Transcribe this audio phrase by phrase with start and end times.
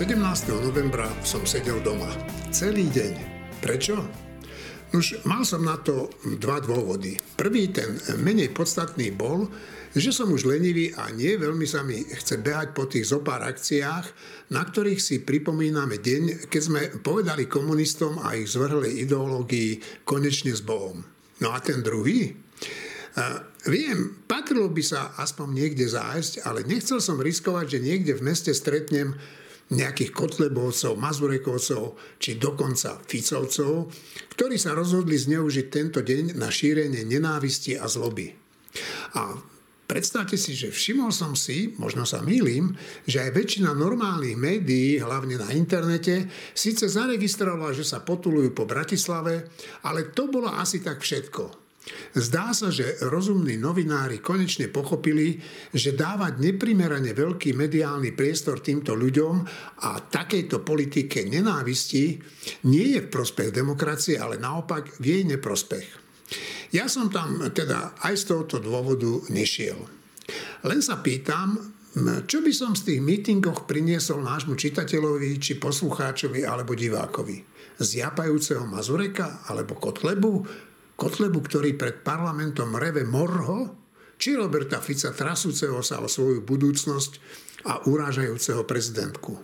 [0.00, 0.16] 17.
[0.64, 2.08] novembra som sedel doma.
[2.48, 3.20] Celý deň.
[3.60, 4.00] Prečo?
[4.96, 6.08] Už mal som na to
[6.40, 7.20] dva dôvody.
[7.36, 9.52] Prvý, ten menej podstatný bol,
[9.92, 14.06] že som už lenivý a nie veľmi sa mi chce behať po tých zopár akciách,
[14.56, 20.64] na ktorých si pripomíname deň, keď sme povedali komunistom a ich zvrhlej ideológii konečne s
[20.64, 21.04] Bohom.
[21.44, 22.32] No a ten druhý?
[23.20, 28.32] A viem, patrilo by sa aspoň niekde zájsť, ale nechcel som riskovať, že niekde v
[28.32, 29.12] meste stretnem
[29.70, 33.86] nejakých Kotlebovcov, Mazurekovcov či dokonca Ficovcov,
[34.34, 38.34] ktorí sa rozhodli zneužiť tento deň na šírenie nenávisti a zloby.
[39.14, 39.38] A
[39.86, 42.74] predstavte si, že všimol som si, možno sa mýlim,
[43.06, 49.50] že aj väčšina normálnych médií, hlavne na internete, síce zaregistrovala, že sa potulujú po Bratislave,
[49.86, 51.59] ale to bolo asi tak všetko.
[52.12, 55.40] Zdá sa, že rozumní novinári konečne pochopili,
[55.72, 59.34] že dávať neprimerane veľký mediálny priestor týmto ľuďom
[59.88, 62.20] a takejto politike nenávisti
[62.68, 65.88] nie je v prospech demokracie, ale naopak v jej neprospech.
[66.70, 69.80] Ja som tam teda aj z tohoto dôvodu nešiel.
[70.62, 71.58] Len sa pýtam,
[72.30, 77.42] čo by som z tých mítingoch priniesol nášmu čitateľovi, či poslucháčovi alebo divákovi?
[77.82, 80.68] Zjapajúceho Mazureka alebo Kotlebu?
[81.00, 83.80] Kotlebu, ktorý pred parlamentom reve morho,
[84.20, 87.12] či Roberta Fica trasúceho sa o svoju budúcnosť
[87.64, 89.40] a urážajúceho prezidentku.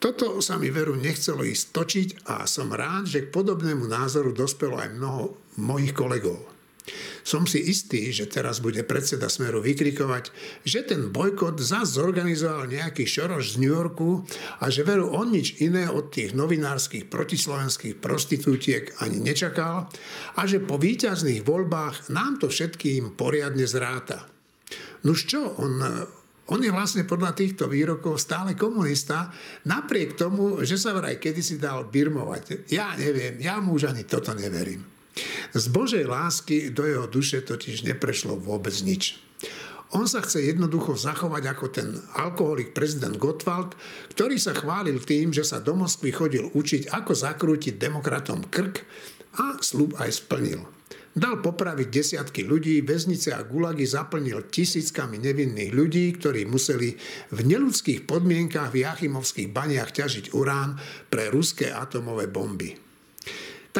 [0.00, 4.80] Toto sa mi veru nechcelo ísť točiť a som rád, že k podobnému názoru dospelo
[4.80, 6.49] aj mnoho mojich kolegov.
[7.22, 10.32] Som si istý, že teraz bude predseda Smeru vykrikovať,
[10.64, 14.24] že ten bojkot zás zorganizoval nejaký šoroš z New Yorku
[14.60, 19.86] a že veru on nič iné od tých novinárskych protislovenských prostitútiek ani nečakal
[20.36, 24.26] a že po víťazných voľbách nám to všetkým poriadne zráta.
[25.00, 25.80] Nuž čo, on
[26.50, 29.30] on je vlastne podľa týchto výrokov stále komunista,
[29.70, 32.66] napriek tomu, že sa vraj kedysi dal birmovať.
[32.74, 34.82] Ja neviem, ja mu už ani toto neverím.
[35.50, 39.18] Z Božej lásky do jeho duše totiž neprešlo vôbec nič.
[39.90, 43.74] On sa chce jednoducho zachovať ako ten alkoholik prezident Gottwald,
[44.14, 48.86] ktorý sa chválil tým, že sa do Moskvy chodil učiť, ako zakrútiť demokratom krk
[49.42, 50.62] a slub aj splnil.
[51.10, 56.94] Dal popraviť desiatky ľudí, väznice a gulagy zaplnil tisíckami nevinných ľudí, ktorí museli
[57.34, 60.78] v neludských podmienkach v Jachimovských baniach ťažiť urán
[61.10, 62.89] pre ruské atomové bomby.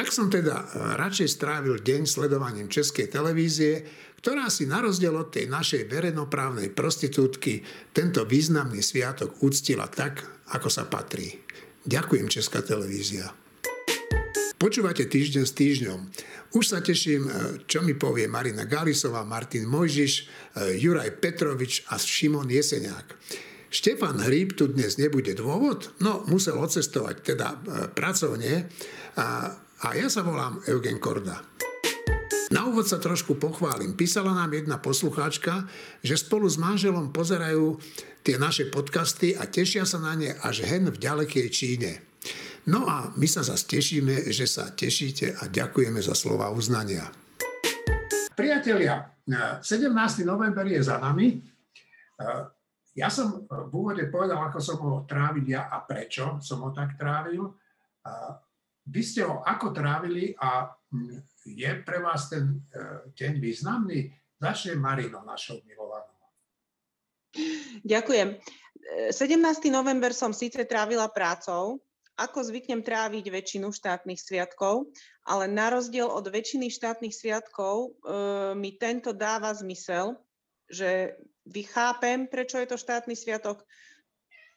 [0.01, 3.85] Tak som teda e, radšej strávil deň sledovaním českej televízie,
[4.25, 7.61] ktorá si na rozdiel od tej našej verejnoprávnej prostitútky
[7.93, 10.25] tento významný sviatok úctila tak,
[10.57, 11.45] ako sa patrí.
[11.85, 13.29] Ďakujem Česká televízia.
[14.57, 16.01] Počúvate týždeň s týždňom.
[16.57, 17.31] Už sa teším, e,
[17.69, 23.21] čo mi povie Marina Galisová, Martin Mojžiš, e, Juraj Petrovič a Šimon Jeseniak.
[23.69, 27.49] Štefan Hríb tu dnes nebude dôvod, no musel odcestovať teda
[27.93, 28.65] pracovne
[29.21, 31.41] a a ja sa volám Eugen Korda.
[32.53, 33.97] Na úvod sa trošku pochválim.
[33.97, 35.65] Písala nám jedna poslucháčka,
[36.05, 37.81] že spolu s manželom pozerajú
[38.21, 41.93] tie naše podcasty a tešia sa na ne až hen v ďalekej Číne.
[42.69, 47.09] No a my sa zase tešíme, že sa tešíte a ďakujeme za slova uznania.
[48.37, 49.65] Priatelia, 17.
[50.29, 51.41] november je za nami.
[52.93, 57.01] Ja som v úvode povedal, ako som ho trávil ja a prečo som ho tak
[57.01, 57.49] trávil.
[58.91, 64.11] Vy ste ho ako trávili a hm, je pre vás ten e, deň významný?
[64.43, 66.19] Začne Marino, našou milovanou.
[67.87, 68.43] Ďakujem.
[69.15, 69.15] 17.
[69.15, 71.79] E, november som síce trávila prácou,
[72.19, 74.91] ako zvyknem tráviť väčšinu štátnych sviatkov,
[75.25, 78.19] ale na rozdiel od väčšiny štátnych sviatkov e,
[78.59, 80.19] mi tento dáva zmysel,
[80.67, 81.15] že
[81.47, 83.63] vychápem, prečo je to štátny sviatok,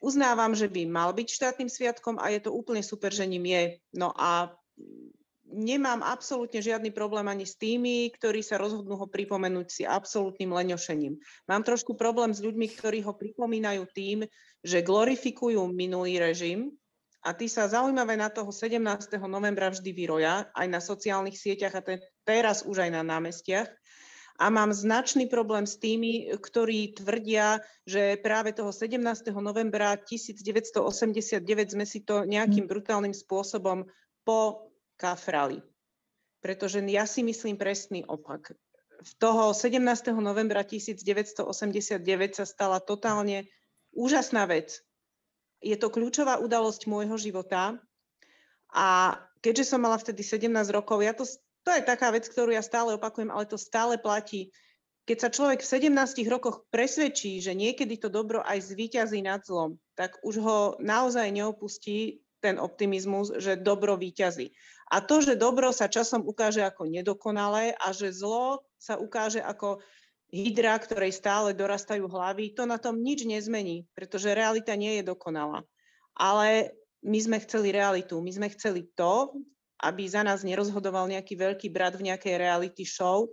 [0.03, 3.63] uznávam, že by mal byť štátnym sviatkom a je to úplne super, že ním je.
[3.95, 4.51] No a
[5.47, 11.15] nemám absolútne žiadny problém ani s tými, ktorí sa rozhodnú ho pripomenúť si absolútnym leňošením.
[11.47, 14.27] Mám trošku problém s ľuďmi, ktorí ho pripomínajú tým,
[14.59, 16.75] že glorifikujú minulý režim
[17.23, 18.83] a tí sa zaujímavé na toho 17.
[19.31, 21.85] novembra vždy vyroja, aj na sociálnych sieťach a
[22.27, 23.71] teraz už aj na námestiach
[24.39, 28.97] a mám značný problém s tými, ktorí tvrdia, že práve toho 17.
[29.37, 32.71] novembra 1989 sme si to nejakým hm.
[32.71, 33.85] brutálnym spôsobom
[34.25, 35.61] pokafrali.
[36.41, 38.57] Pretože ja si myslím presný opak.
[39.03, 39.83] V toho 17.
[40.17, 42.03] novembra 1989
[42.33, 43.47] sa stala totálne
[43.93, 44.81] úžasná vec.
[45.63, 47.79] Je to kľúčová udalosť môjho života
[48.73, 51.27] a keďže som mala vtedy 17 rokov, ja to
[51.63, 54.51] to je taká vec, ktorú ja stále opakujem, ale to stále platí.
[55.03, 59.75] keď sa človek v 17 rokoch presvedčí, že niekedy to dobro aj zvíťazí nad zlom,
[59.99, 64.55] tak už ho naozaj neopustí ten optimizmus, že dobro víťazí.
[64.91, 69.79] A to, že dobro sa časom ukáže ako nedokonalé a že zlo sa ukáže ako
[70.33, 75.63] hydra, ktorej stále dorastajú hlavy, to na tom nič nezmení, pretože realita nie je dokonalá.
[76.17, 76.73] Ale
[77.03, 79.35] my sme chceli realitu, my sme chceli to,
[79.83, 83.27] aby za nás nerozhodoval nejaký veľký brat v nejakej reality show,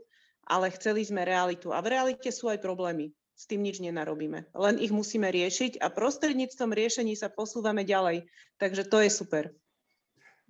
[0.51, 1.71] ale chceli sme realitu.
[1.71, 4.53] A v realite sú aj problémy s tým nič nenarobíme.
[4.53, 8.29] Len ich musíme riešiť a prostredníctvom riešení sa posúvame ďalej.
[8.61, 9.49] Takže to je super.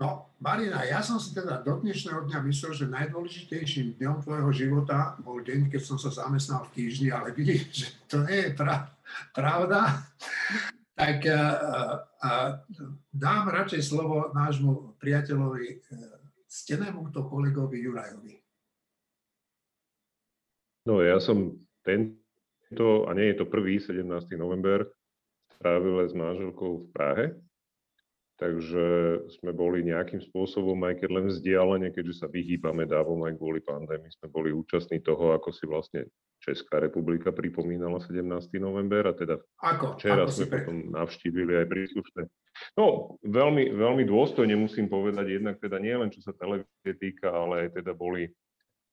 [0.01, 5.13] No, Marina, ja som si teda do dnešného dňa myslel, že najdôležitejším dňom tvojho života
[5.21, 8.89] bol deň, keď som sa zamestnal v týždni, ale vidíš, že to nie je pra-
[9.37, 10.01] pravda.
[11.01, 11.41] Tak a,
[12.21, 12.31] a,
[13.09, 15.81] dám radšej slovo nášmu priateľovi,
[16.45, 18.37] stenému to kolegovi Jurajovi.
[20.85, 22.21] No ja som ten,
[22.77, 24.05] to, a nie je to prvý 17.
[24.37, 24.93] november,
[25.57, 27.25] strávil s manželkou v Prahe.
[28.41, 28.85] Takže
[29.37, 34.09] sme boli nejakým spôsobom, aj keď len vzdialene, keďže sa vyhýbame dávom aj kvôli pandémii,
[34.17, 36.09] sme boli účastní toho, ako si vlastne
[36.41, 38.25] Česká republika pripomínala 17.
[38.57, 40.01] november a teda ako?
[40.01, 42.23] včera ako sme potom navštívili aj príslušné.
[42.81, 47.69] No, veľmi, veľmi dôstojne musím povedať, jednak teda nie len čo sa televízie týka, ale
[47.69, 48.33] aj teda boli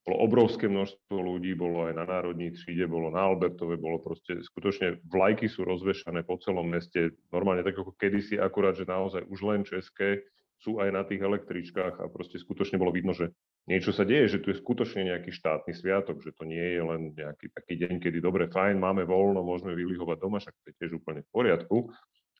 [0.08, 5.04] bolo obrovské množstvo ľudí, bolo aj na Národní tříde, bolo na Albertove, bolo proste, skutočne
[5.04, 9.68] vlajky sú rozvešané po celom meste, normálne tak ako kedysi, akurát, že naozaj už len
[9.68, 10.24] české
[10.56, 13.36] sú aj na tých električkách a proste skutočne bolo vidno, že
[13.68, 17.12] niečo sa deje, že tu je skutočne nejaký štátny sviatok, že to nie je len
[17.12, 20.90] nejaký taký deň, kedy dobre, fajn, máme voľno, môžeme vylihovať doma, však to je tiež
[21.04, 21.92] úplne v poriadku.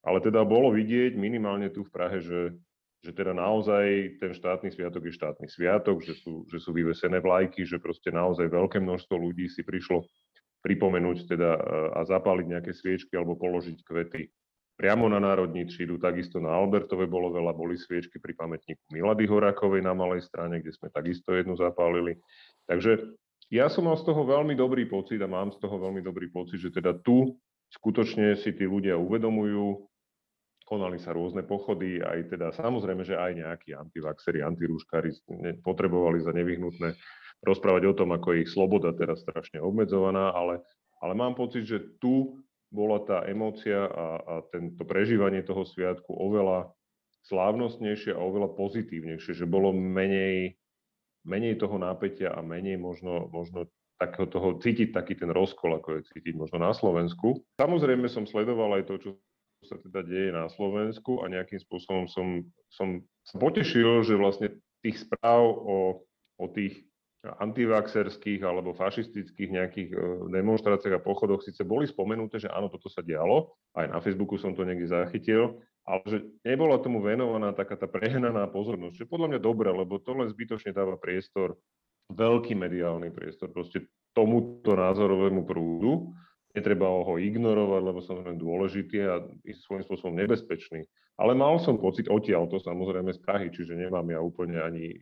[0.09, 2.57] Ale teda bolo vidieť minimálne tu v Prahe, že
[3.03, 7.63] že teda naozaj ten štátny sviatok je štátny sviatok, že sú, že sú vyvesené vlajky,
[7.63, 10.03] že proste naozaj veľké množstvo ľudí si prišlo
[10.67, 11.61] pripomenúť teda e,
[11.95, 14.27] a zapáliť nejaké sviečky alebo položiť kvety
[14.79, 19.83] priamo na Národní třídu, takisto na Albertove bolo veľa, boli sviečky pri pamätníku Milady Horákovej
[19.83, 22.23] na malej strane, kde sme takisto jednu zapálili.
[22.71, 23.19] Takže
[23.51, 26.63] ja som mal z toho veľmi dobrý pocit a mám z toho veľmi dobrý pocit,
[26.63, 27.35] že teda tu
[27.75, 29.83] skutočne si tí ľudia uvedomujú,
[30.69, 35.17] konali sa rôzne pochody, aj teda samozrejme, že aj nejakí antivaxeri, antirúškári
[35.65, 36.93] potrebovali za nevyhnutné
[37.41, 40.61] rozprávať o tom, ako je ich sloboda teraz strašne obmedzovaná, ale,
[41.01, 46.69] ale mám pocit, že tu bola tá emócia a, a tento prežívanie toho sviatku oveľa
[47.25, 50.61] slávnostnejšie a oveľa pozitívnejšie, že bolo menej,
[51.25, 56.13] menej toho nápetia a menej možno, možno takého toho, cítiť taký ten rozkol, ako je
[56.13, 57.43] cítiť možno na Slovensku.
[57.57, 59.11] Samozrejme som sledoval aj to, čo
[59.67, 65.03] sa teda deje na Slovensku a nejakým spôsobom som, som sa potešil, že vlastne tých
[65.03, 66.07] správ o,
[66.39, 66.89] o tých
[67.27, 69.97] antivaxerských alebo fašistických nejakých e,
[70.31, 74.55] demonstráciách a pochodoch síce boli spomenuté, že áno, toto sa dialo, aj na Facebooku som
[74.55, 79.41] to niekde zachytil, ale že nebola tomu venovaná taká tá prehnaná pozornosť, čo podľa mňa
[79.43, 81.59] dobré, lebo to len zbytočne dáva priestor,
[82.15, 86.15] veľký mediálny priestor proste tomuto názorovému prúdu,
[86.57, 89.21] netreba ho ignorovať, lebo samozrejme dôležitý a
[89.65, 90.89] svojím spôsobom nebezpečný.
[91.19, 94.97] Ale mal som pocit odtiaľ to samozrejme z Prahy, čiže nemám ja úplne ani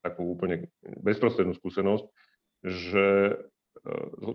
[0.00, 0.70] takú úplne
[1.02, 2.06] bezprostrednú skúsenosť,
[2.62, 3.34] že e,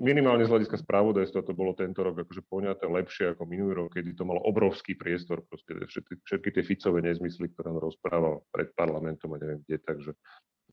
[0.04, 4.12] minimálne z hľadiska spravodajstva to bolo tento rok akože poňaté lepšie ako minulý rok, kedy
[4.14, 9.32] to malo obrovský priestor, proste všetky, všetky tie Ficové nezmysly, ktoré on rozprával pred parlamentom
[9.34, 10.12] a neviem kde, takže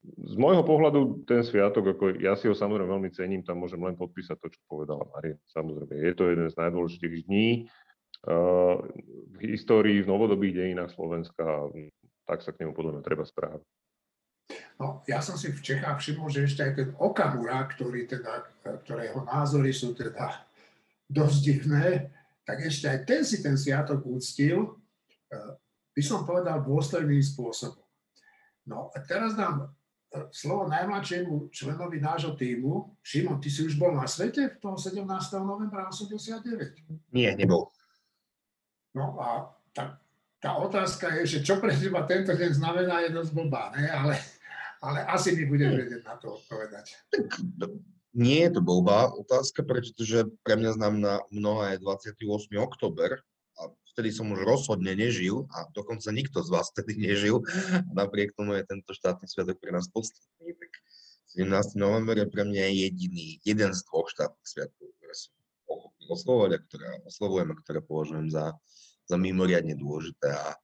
[0.01, 4.01] z môjho pohľadu ten sviatok, ako ja si ho samozrejme veľmi cením, tam môžem len
[4.01, 5.37] podpísať to, čo povedala Maria.
[5.53, 7.69] Samozrejme, je to jeden z najdôležitejších dní
[8.25, 8.81] uh,
[9.37, 11.69] v histórii, v novodobých dejinách Slovenska
[12.25, 13.61] tak sa k nemu podľa mňa treba správať.
[14.81, 18.47] No, ja som si v Čechách všimol, že ešte aj ten Okamura, ktorý teda,
[18.87, 20.47] ktorého názory sú teda
[21.19, 22.15] dosť divné,
[22.47, 24.81] tak ešte aj ten si ten sviatok úctil,
[25.93, 27.85] by som povedal, dôsledným spôsobom.
[28.67, 29.71] No a teraz dám
[30.35, 32.99] slovo najmladšiemu členovi nášho týmu.
[33.03, 35.07] Šimon, ty si už bol na svete v toho 17.
[35.47, 37.15] novembra 89?
[37.15, 37.71] Nie, nebol.
[38.91, 40.03] No a tá,
[40.43, 43.87] tá otázka je, že čo pre teba tento deň znamená, je dosť blbá, ne?
[43.87, 44.19] Ale,
[44.83, 46.91] ale asi mi budeš vedieť na to odpovedať.
[47.15, 47.29] Tak,
[48.11, 52.27] nie je to blbá otázka, pretože pre mňa znamená mnohé 28.
[52.59, 53.23] oktober,
[54.01, 57.45] vtedy som už rozhodne nežil a dokonca nikto z vás vtedy nežil.
[57.93, 60.57] Napriek tomu je tento štátny sviatok pre nás podstatný.
[60.57, 60.73] Tak
[61.37, 61.77] 17.
[61.77, 65.37] november je pre mňa jediný, jeden z dvoch štátnych sviatkov, ktoré som
[65.69, 68.57] ochotný oslovovať a ktoré oslovujem a ktoré považujem za,
[69.05, 70.57] za mimoriadne dôležité a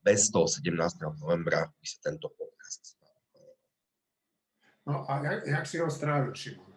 [0.00, 0.72] bez toho 17.
[1.20, 2.96] novembra by sa tento podcast
[4.82, 6.74] No a jak, jak si ho strávil, Šimon?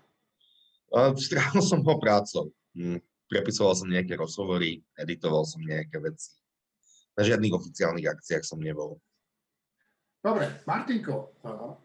[1.17, 2.53] Strávil som ho prácou.
[2.77, 6.33] Hm, prepisoval som nejaké rozhovory, editoval som nejaké veci.
[7.15, 8.99] Na žiadnych oficiálnych akciách som nebol.
[10.25, 11.37] Dobre, Martinko,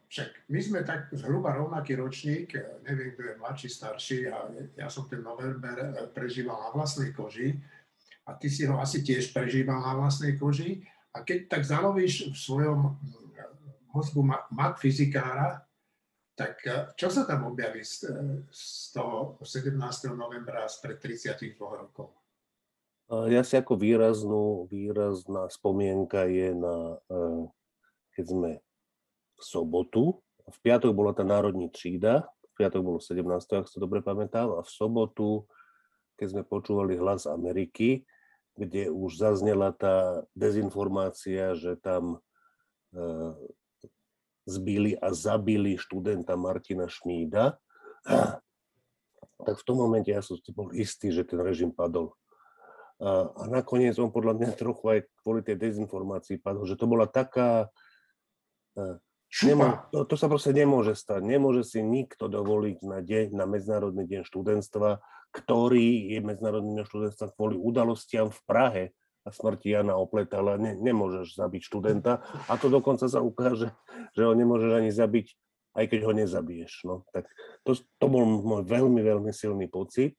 [0.09, 2.56] však my sme tak zhruba rovnaký ročník,
[2.88, 4.49] neviem, kto je mladší, starší, a
[4.80, 7.61] ja som ten november e, prežíval na vlastnej koži
[8.25, 10.80] a ty si ho asi tiež prežíval na vlastnej koži.
[11.12, 15.68] A keď tak zalovíš v svojom mm, mozgu mat fyzikára,
[16.40, 19.76] tak e, čo sa tam objaví z, e, z toho 17.
[20.16, 22.16] novembra spred 32 rokov?
[23.11, 26.94] Ja si ako výraznú, výrazná spomienka je na
[28.14, 28.50] keď sme
[29.35, 33.25] v sobotu, v piatok bola tá národní třída, v piatok bolo 17.
[33.32, 35.49] ak sa dobre pamätám, a v sobotu,
[36.20, 38.04] keď sme počúvali hlas Ameriky,
[38.61, 42.20] kde už zaznela tá dezinformácia, že tam
[42.92, 42.99] e,
[44.50, 47.62] zbili a zabili študenta Martina Šmída,
[49.47, 52.19] tak v tom momente ja som si bol istý, že ten režim padol.
[53.00, 57.07] A, a nakoniec on podľa mňa trochu aj kvôli tej dezinformácii padol, že to bola
[57.07, 57.71] taká
[59.30, 61.23] Nemô, to, to sa proste nemôže stať.
[61.23, 64.99] Nemôže si nikto dovoliť na, deň, na Medzinárodný deň študentstva,
[65.30, 68.85] ktorý je Medzinárodný deň študentstva kvôli udalostiam v Prahe
[69.29, 70.57] smrti Jana Opletala.
[70.57, 73.69] Ne, nemôžeš zabiť študenta a to dokonca sa ukáže,
[74.17, 75.27] že ho nemôžeš ani zabiť,
[75.77, 76.73] aj keď ho nezabiješ.
[76.89, 77.05] No.
[77.12, 77.29] Tak
[77.69, 80.17] to, to bol môj veľmi, veľmi silný pocit.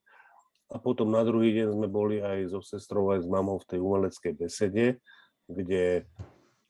[0.72, 3.80] A potom na druhý deň sme boli aj so sestrou, aj s mamou v tej
[3.84, 5.04] umeleckej besede,
[5.52, 6.04] kde e,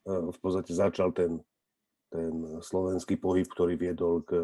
[0.10, 1.38] v podstate začal ten
[2.12, 4.36] ten slovenský pohyb, ktorý viedol k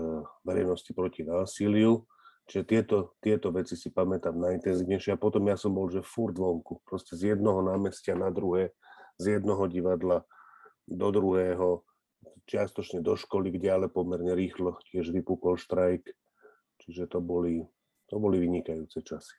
[0.47, 2.07] verejnosti proti násiliu.
[2.47, 5.19] Čiže tieto, tieto veci si pamätám najintenzívnejšie.
[5.19, 6.79] A potom ja som bol, že furt vonku.
[6.87, 8.71] Proste z jednoho námestia na druhé,
[9.19, 10.23] z jednoho divadla
[10.87, 11.83] do druhého,
[12.47, 16.07] čiastočne do školy, kde ale pomerne rýchlo tiež vypukol štrajk.
[16.79, 17.67] Čiže to boli,
[18.07, 19.35] to boli vynikajúce časy.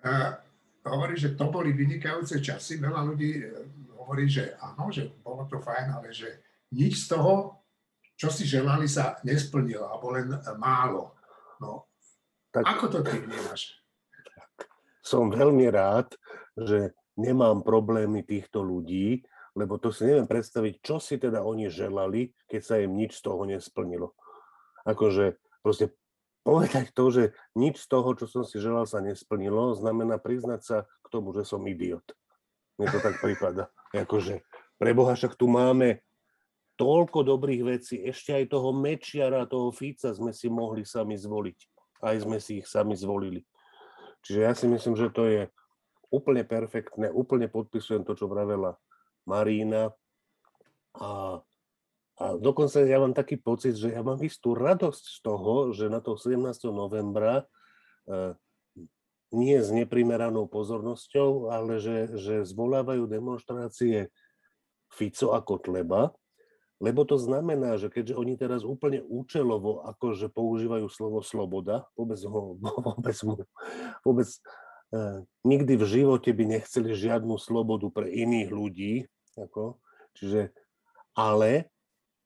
[0.00, 0.40] A
[0.88, 2.80] hovorí, že to boli vynikajúce časy.
[2.80, 3.52] Veľa ľudí eh,
[4.00, 6.40] hovorí, že áno, že bolo to fajn, ale že
[6.72, 7.60] nič z toho,
[8.16, 11.12] čo si želali, sa nesplnilo, alebo len málo.
[11.60, 11.93] No,
[12.54, 13.82] tak, ako to ty vnímaš?
[15.02, 16.14] Som veľmi rád,
[16.54, 19.26] že nemám problémy týchto ľudí,
[19.58, 23.22] lebo to si neviem predstaviť, čo si teda oni želali, keď sa im nič z
[23.26, 24.14] toho nesplnilo.
[24.86, 25.94] Akože proste
[26.46, 27.24] povedať to, že
[27.58, 31.42] nič z toho, čo som si želal, sa nesplnilo, znamená priznať sa k tomu, že
[31.42, 32.04] som idiot.
[32.78, 33.70] Mne to tak prípada.
[33.94, 34.42] Akože,
[34.78, 36.02] preboha, však tu máme
[36.74, 41.73] toľko dobrých vecí, ešte aj toho Mečiara, toho Fica sme si mohli sami zvoliť.
[42.04, 43.40] Aj sme si ich sami zvolili.
[44.24, 45.42] Čiže ja si myslím, že to je
[46.12, 48.76] úplne perfektné, úplne podpisujem to, čo vravela
[49.24, 49.90] Marína.
[50.94, 51.40] A,
[52.20, 55.98] a dokonca ja mám taký pocit, že ja mám istú radosť z toho, že na
[55.98, 56.38] to 17.
[56.70, 57.42] novembra
[58.06, 58.36] e,
[59.34, 64.14] nie s neprimeranou pozornosťou, ale že, že zvolávajú demonstrácie
[64.94, 66.14] Fico a Kotleba,
[66.84, 72.60] lebo to znamená, že keďže oni teraz úplne účelovo akože používajú slovo sloboda, vôbec, ho,
[72.92, 73.16] vôbec,
[74.04, 74.38] vôbec e,
[75.48, 78.94] nikdy v živote by nechceli žiadnu slobodu pre iných ľudí,
[79.40, 79.80] ako,
[80.12, 80.52] čiže,
[81.16, 81.72] ale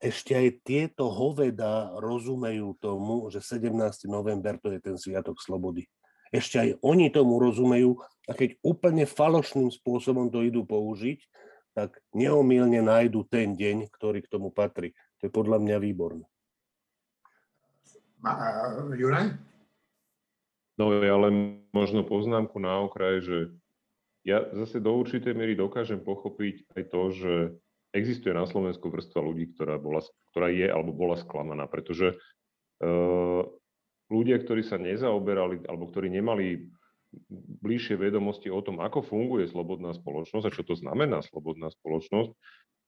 [0.02, 3.70] ešte aj tieto hoveda rozumejú tomu, že 17.
[4.10, 5.86] november to je ten sviatok slobody.
[6.34, 11.18] Ešte aj oni tomu rozumejú a keď úplne falošným spôsobom to idú použiť,
[11.78, 14.98] tak neomilne nájdu ten deň, ktorý k tomu patrí.
[15.22, 16.26] To je podľa mňa výborné.
[18.98, 19.38] Juraj?
[20.74, 23.38] No ja len možno poznámku na okraj, že
[24.26, 27.32] ja zase do určitej miery dokážem pochopiť aj to, že
[27.94, 30.02] existuje na Slovensku vrstva ľudí, ktorá, bola,
[30.34, 32.18] ktorá je alebo bola sklamaná, pretože
[32.82, 33.42] uh,
[34.10, 36.68] ľudia, ktorí sa nezaoberali alebo ktorí nemali
[37.64, 42.36] bližšie vedomosti o tom, ako funguje slobodná spoločnosť a čo to znamená slobodná spoločnosť,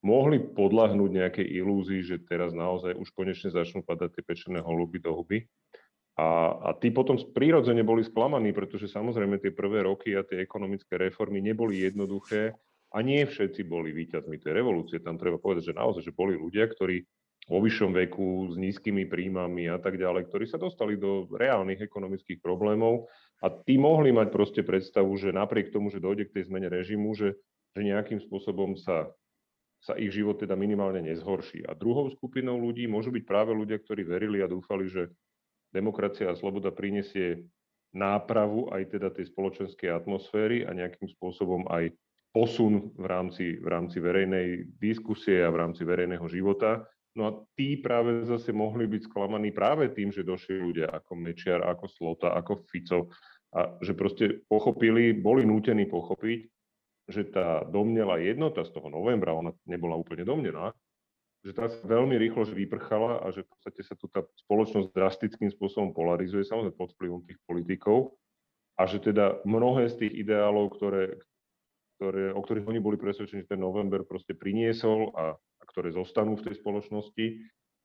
[0.00, 5.12] mohli podľahnúť nejakej ilúzii, že teraz naozaj už konečne začnú padať tie pečené holuby do
[5.12, 5.44] huby.
[6.20, 11.00] A, a tí potom prírodzene boli sklamaní, pretože samozrejme tie prvé roky a tie ekonomické
[11.00, 12.52] reformy neboli jednoduché
[12.92, 15.00] a nie všetci boli víťazmi tej revolúcie.
[15.00, 17.00] Tam treba povedať, že naozaj, že boli ľudia, ktorí
[17.48, 22.38] vo vyššom veku, s nízkymi príjmami a tak ďalej, ktorí sa dostali do reálnych ekonomických
[22.38, 23.08] problémov
[23.40, 27.16] a tí mohli mať proste predstavu, že napriek tomu, že dojde k tej zmene režimu,
[27.16, 27.40] že,
[27.72, 29.08] že nejakým spôsobom sa,
[29.80, 31.64] sa ich život teda minimálne nezhorší.
[31.64, 35.08] A druhou skupinou ľudí môžu byť práve ľudia, ktorí verili a dúfali, že
[35.72, 37.48] demokracia a sloboda prinesie
[37.96, 41.90] nápravu aj teda tej spoločenskej atmosféry a nejakým spôsobom aj
[42.30, 46.86] posun v rámci, v rámci verejnej diskusie a v rámci verejného života
[47.18, 51.66] No a tí práve zase mohli byť sklamaní práve tým, že došli ľudia ako Mečiar,
[51.66, 53.10] ako Slota, ako Fico
[53.50, 56.40] a že proste pochopili, boli nútení pochopiť,
[57.10, 60.70] že tá domnelá jednota z toho novembra, ona nebola úplne domnená,
[61.42, 65.50] že tá sa veľmi rýchlo vyprchala a že v podstate sa tu tá spoločnosť drastickým
[65.50, 68.14] spôsobom polarizuje, samozrejme pod vplyvom tých politikov
[68.78, 71.18] a že teda mnohé z tých ideálov, ktoré,
[71.98, 75.34] ktoré, o ktorých oni boli presvedčení, že ten november proste priniesol a
[75.70, 77.26] ktoré zostanú v tej spoločnosti,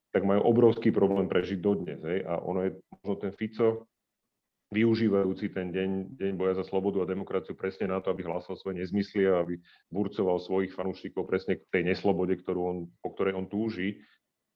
[0.10, 2.00] tak majú obrovský problém prežiť dodnes.
[2.02, 2.24] Hej?
[2.26, 3.86] A ono je možno ten Fico,
[4.74, 8.82] využívajúci ten deň, deň boja za slobodu a demokraciu presne na to, aby hlásal svoje
[8.82, 9.62] nezmysly a aby
[9.94, 14.02] burcoval svojich fanúšikov presne k tej neslobode, ktorú on, po ktorej on túži,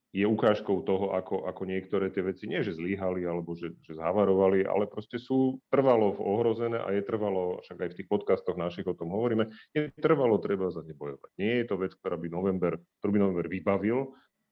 [0.09, 4.65] je ukážkou toho, ako, ako niektoré tie veci nie, že zlíhali alebo že, že zhavarovali,
[4.65, 8.97] ale proste sú trvalo ohrozené a je trvalo, však aj v tých podcastoch našich o
[8.97, 11.29] tom hovoríme, je trvalo treba za ne bojovať.
[11.37, 14.09] Nie je to vec, ktorá by november, ktorú by november vybavil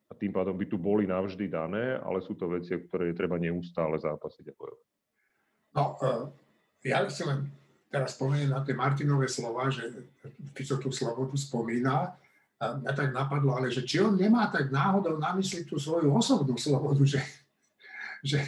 [0.08, 3.42] a tým pádom by tu boli navždy dané, ale sú to veci, ktoré je treba
[3.42, 4.88] neustále zápasiť a bojovať.
[5.74, 6.24] No, uh,
[6.86, 7.50] ja si len
[7.90, 9.90] teraz spomeniem na tie Martinové slova, že
[10.54, 12.14] Fico tú slobodu spomína,
[12.58, 16.58] mňa tak napadlo, ale že či on nemá tak náhodou na mysli tú svoju osobnú
[16.58, 17.22] slobodu, že,
[18.26, 18.42] že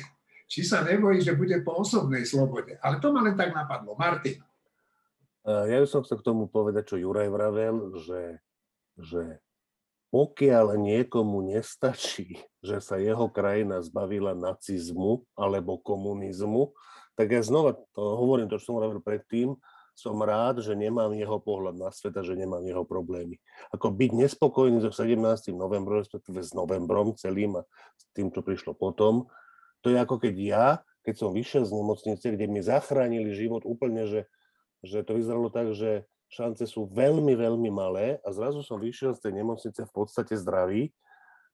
[0.50, 2.82] či sa nebojí, že bude po osobnej slobode.
[2.82, 3.94] Ale to ma len tak napadlo.
[3.94, 4.42] Martin.
[5.46, 8.42] Ja by som chcel k tomu povedať, čo Juraj vravel, že,
[8.98, 9.38] že
[10.10, 16.74] pokiaľ niekomu nestačí, že sa jeho krajina zbavila nacizmu alebo komunizmu,
[17.14, 19.54] tak ja znova to hovorím, to, čo som hovoril predtým,
[20.00, 23.36] som rád, že nemám jeho pohľad na svet a že nemám jeho problémy.
[23.76, 25.20] Ako byť nespokojný so 17.
[25.52, 27.68] novembrom, respektíve s novembrom celým a
[28.00, 29.28] s tým, čo prišlo potom,
[29.84, 30.66] to je ako keď ja,
[31.04, 34.22] keď som vyšiel z nemocnice, kde mi zachránili život úplne, že,
[34.84, 39.28] že to vyzeralo tak, že šance sú veľmi, veľmi malé a zrazu som vyšiel z
[39.28, 40.94] tej nemocnice v podstate zdravý,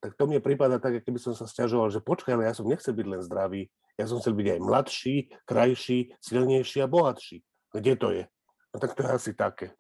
[0.03, 2.93] tak to mne prípada tak, keby som sa stiažoval, že počkaj, ale ja som nechcel
[2.93, 5.15] byť len zdravý, ja som chcel byť aj mladší,
[5.47, 7.41] krajší, silnejší a bohatší.
[7.71, 8.23] Kde to je?
[8.75, 9.71] No tak to je asi také.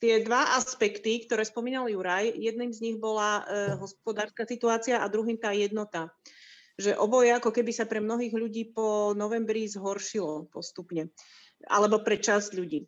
[0.00, 5.36] Tie dva aspekty, ktoré spomínal Juraj, jedným z nich bola e, hospodárska situácia a druhým
[5.36, 6.08] tá jednota.
[6.80, 11.12] Že oboje ako keby sa pre mnohých ľudí po novembri zhoršilo postupne.
[11.68, 12.80] Alebo pre časť ľudí.
[12.80, 12.86] E,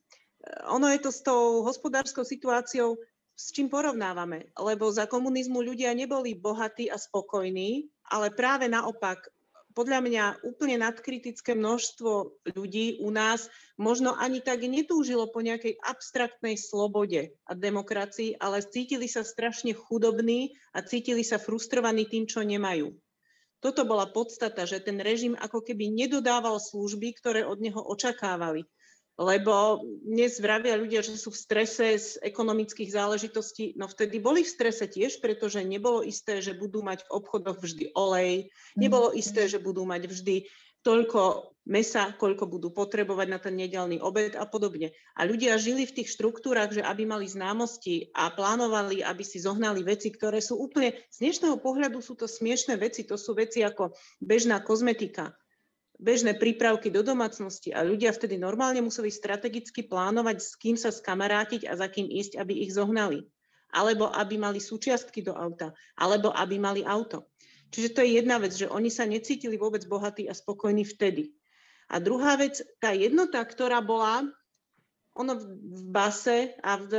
[0.73, 2.97] ono je to s tou hospodárskou situáciou,
[3.37, 4.49] s čím porovnávame.
[4.57, 9.29] Lebo za komunizmu ľudia neboli bohatí a spokojní, ale práve naopak
[9.73, 13.49] podľa mňa úplne nadkritické množstvo ľudí u nás
[13.81, 20.55] možno ani tak netúžilo po nejakej abstraktnej slobode a demokracii, ale cítili sa strašne chudobní
[20.77, 22.93] a cítili sa frustrovaní tým, čo nemajú.
[23.63, 28.67] Toto bola podstata, že ten režim ako keby nedodával služby, ktoré od neho očakávali
[29.21, 33.77] lebo dnes vravia ľudia, že sú v strese z ekonomických záležitostí.
[33.77, 37.93] No vtedy boli v strese tiež, pretože nebolo isté, že budú mať v obchodoch vždy
[37.93, 40.37] olej, nebolo isté, že budú mať vždy
[40.83, 44.91] toľko mesa, koľko budú potrebovať na ten nedelný obed a podobne.
[45.15, 49.87] A ľudia žili v tých štruktúrach, že aby mali známosti a plánovali, aby si zohnali
[49.87, 53.95] veci, ktoré sú úplne, z dnešného pohľadu sú to smiešné veci, to sú veci ako
[54.19, 55.31] bežná kozmetika,
[56.03, 61.71] bežné prípravky do domácnosti a ľudia vtedy normálne museli strategicky plánovať, s kým sa skamarátiť
[61.71, 63.23] a za kým ísť, aby ich zohnali.
[63.73, 67.33] Alebo aby mali súčiastky do auta, alebo aby mali auto.
[67.73, 71.33] Čiže to je jedna vec, že oni sa necítili vôbec bohatí a spokojní vtedy.
[71.89, 74.29] A druhá vec, tá jednota, ktorá bola,
[75.13, 76.93] ono v base a v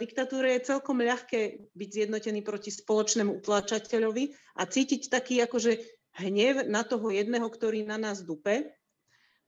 [0.00, 6.82] diktatúre je celkom ľahké byť zjednotený proti spoločnému utlačateľovi a cítiť taký akože hnev na
[6.82, 8.70] toho jedného, ktorý na nás dupe.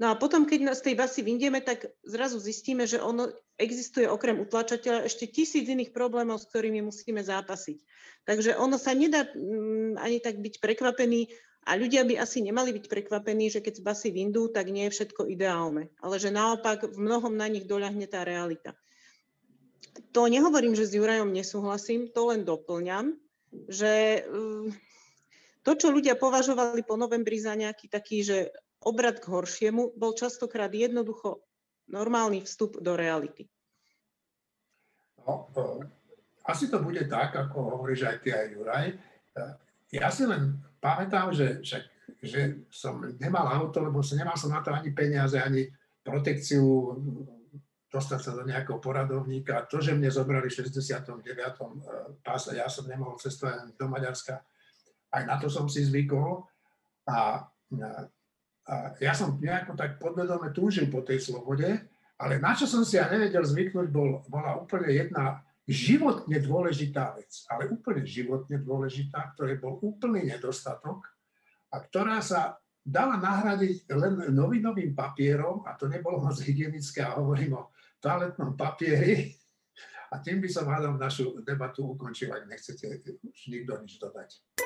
[0.00, 4.40] No a potom, keď z tej basy vyjdieme, tak zrazu zistíme, že ono existuje okrem
[4.42, 7.78] utlačateľa ešte tisíc iných problémov, s ktorými musíme zápasiť.
[8.26, 11.30] Takže ono sa nedá mm, ani tak byť prekvapený
[11.62, 14.94] a ľudia by asi nemali byť prekvapení, že keď z basy vyndú, tak nie je
[14.98, 15.94] všetko ideálne.
[16.02, 18.74] Ale že naopak v mnohom na nich doľahne tá realita.
[20.16, 23.14] To nehovorím, že s Jurajom nesúhlasím, to len doplňam,
[23.70, 24.91] že mm,
[25.62, 28.50] to, čo ľudia považovali po novembri za nejaký taký, že
[28.82, 31.42] obrad k horšiemu, bol častokrát jednoducho
[31.86, 33.46] normálny vstup do reality.
[35.22, 35.46] No,
[36.42, 38.86] asi to bude tak, ako hovoríš aj ty, aj Juraj.
[39.94, 41.86] Ja si len pamätám, že, že,
[42.18, 45.70] že som nemal auto, lebo som, nemal som na to ani peniaze, ani
[46.02, 46.98] protekciu
[47.92, 49.68] dostať sa do nejakého poradovníka.
[49.70, 51.22] To, že mne zobrali v 69.
[52.24, 54.42] páse, ja som nemohol cestovať do Maďarska,
[55.12, 56.42] aj na to som si zvykol
[57.06, 61.68] a, a ja som nejako tak podvedome túžil po tej slobode,
[62.16, 67.30] ale na čo som si ja nevedel zvyknúť, bol, bola úplne jedna, životne dôležitá vec,
[67.50, 71.06] ale úplne životne dôležitá, ktorý bol úplný nedostatok
[71.70, 77.62] a ktorá sa dala nahradiť len novinovým papierom a to nebolo moc hygienické a hovorím
[77.62, 77.70] o
[78.02, 79.38] toaletnom papieri
[80.10, 84.61] a tým by som hádal našu debatu ukončil, ak nechcete už nikto nič dodať.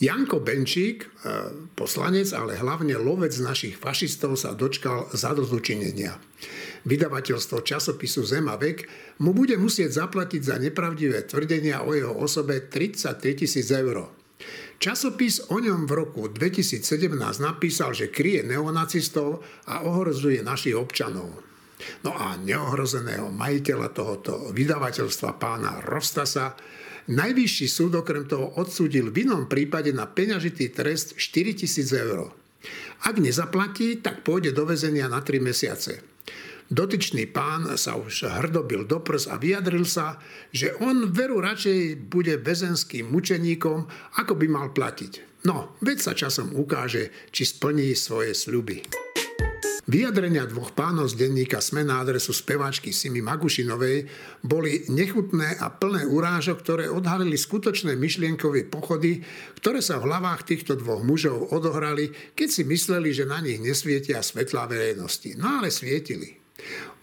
[0.00, 6.16] Janko Benčík, eh, poslanec, ale hlavne lovec našich fašistov sa dočkal zadozučinenia.
[6.88, 8.88] Vydavateľstvo časopisu Zem a vek
[9.20, 14.08] mu bude musieť zaplatiť za nepravdivé tvrdenia o jeho osobe 33 tisíc eur.
[14.80, 17.12] Časopis o ňom v roku 2017
[17.44, 21.28] napísal, že kryje neonacistov a ohrozuje našich občanov.
[22.00, 26.56] No a neohrozeného majiteľa tohoto vydavateľstva pána Rostasa
[27.10, 32.30] Najvyšší súd okrem toho odsúdil v inom prípade na peňažitý trest 4 tisíc eur.
[33.02, 36.06] Ak nezaplatí, tak pôjde do väzenia na 3 mesiace.
[36.70, 40.22] Dotyčný pán sa už hrdobil do prs a vyjadril sa,
[40.54, 43.90] že on veru radšej bude väzenským mučeníkom,
[44.22, 45.42] ako by mal platiť.
[45.50, 49.09] No, veď sa časom ukáže, či splní svoje sľuby.
[49.90, 54.06] Vyjadrenia dvoch pánov z denníka Sme na adresu speváčky Simi Magušinovej
[54.38, 59.18] boli nechutné a plné urážok, ktoré odhalili skutočné myšlienkové pochody,
[59.58, 64.22] ktoré sa v hlavách týchto dvoch mužov odohrali, keď si mysleli, že na nich nesvietia
[64.22, 65.34] svetlá verejnosti.
[65.34, 66.38] No ale svietili.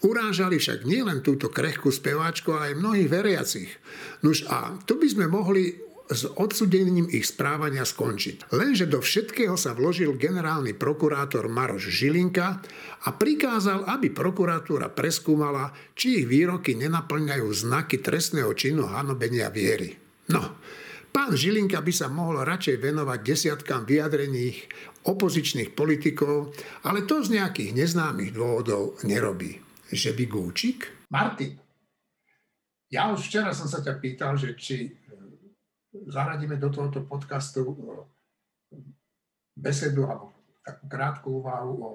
[0.00, 3.70] Urážali však nielen túto krehkú speváčku, ale aj mnohých veriacich.
[4.24, 5.76] Nuž a tu by sme mohli
[6.08, 8.48] s odsudením ich správania skončiť.
[8.56, 12.64] Lenže do všetkého sa vložil generálny prokurátor Maroš Žilinka
[13.04, 19.92] a prikázal, aby prokuratúra preskúmala, či ich výroky nenaplňajú znaky trestného činu hanobenia viery.
[20.32, 20.60] No,
[21.12, 24.68] pán Žilinka by sa mohol radšej venovať desiatkám vyjadrených
[25.04, 26.56] opozičných politikov,
[26.88, 29.60] ale to z nejakých neznámych dôvodov nerobí.
[29.88, 30.78] Že by Gúčik?
[31.08, 31.56] Martin,
[32.92, 34.96] ja už včera som sa ťa pýtal, že či
[35.92, 37.76] zaradíme do tohoto podcastu
[39.56, 41.90] besedu alebo takú krátku úvahu o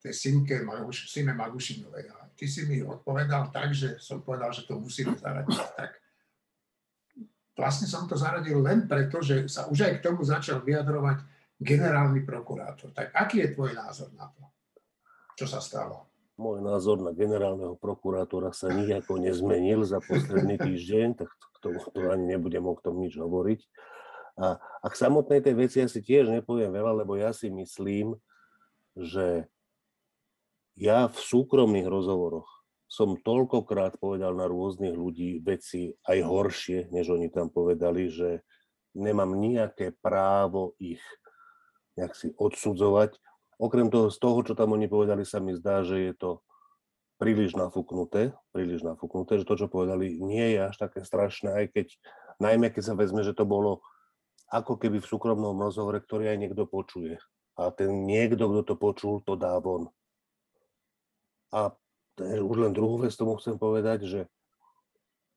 [0.00, 2.08] tej Simke Maguš, Sime Magušinovej.
[2.14, 5.58] A ty si mi odpovedal tak, že som povedal, že to musíme zaradiť.
[5.76, 5.90] Tak
[7.58, 11.20] vlastne som to zaradil len preto, že sa už aj k tomu začal vyjadrovať
[11.58, 12.94] generálny prokurátor.
[12.94, 14.46] Tak aký je tvoj názor na to?
[15.34, 16.07] Čo sa stalo?
[16.38, 22.00] Môj názor na generálneho prokurátora sa nejako nezmenil za posledný týždeň, tak k tomu to
[22.06, 23.60] ani nebudem o tom nič hovoriť.
[24.38, 28.14] A, a k samotnej tej veci ja si tiež nepoviem veľa, lebo ja si myslím,
[28.94, 29.50] že
[30.78, 32.46] ja v súkromných rozhovoroch
[32.86, 38.46] som toľkokrát povedal na rôznych ľudí veci aj horšie, než oni tam povedali, že
[38.94, 41.02] nemám nejaké právo ich
[41.98, 43.18] nejak si odsudzovať.
[43.58, 46.30] Okrem toho, z toho, čo tam oni povedali, sa mi zdá, že je to
[47.18, 51.86] príliš nafúknuté, príliš nafúknuté, že to, čo povedali, nie je až také strašné, aj keď,
[52.38, 53.82] najmä keď sa vezme, že to bolo
[54.48, 57.18] ako keby v súkromnom rozhovore, ktorý aj niekto počuje.
[57.58, 59.90] A ten niekto, kto to počul, to dá von.
[61.50, 61.74] A
[62.22, 64.22] už len druhú vec tomu chcem povedať, že,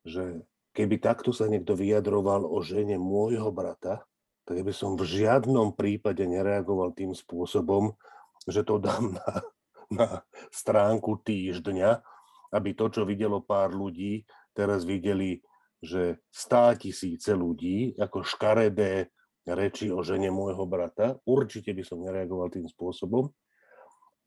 [0.06, 0.46] že
[0.78, 4.06] keby takto sa niekto vyjadroval o žene môjho brata,
[4.52, 7.96] tak by som v žiadnom prípade nereagoval tým spôsobom,
[8.44, 9.30] že to dám na,
[9.88, 10.10] na
[10.52, 12.04] stránku týždňa,
[12.52, 15.40] aby to, čo videlo pár ľudí, teraz videli,
[15.80, 19.08] že stá tisíce ľudí, ako škaredé
[19.48, 21.16] reči o žene môjho brata.
[21.24, 23.32] Určite by som nereagoval tým spôsobom.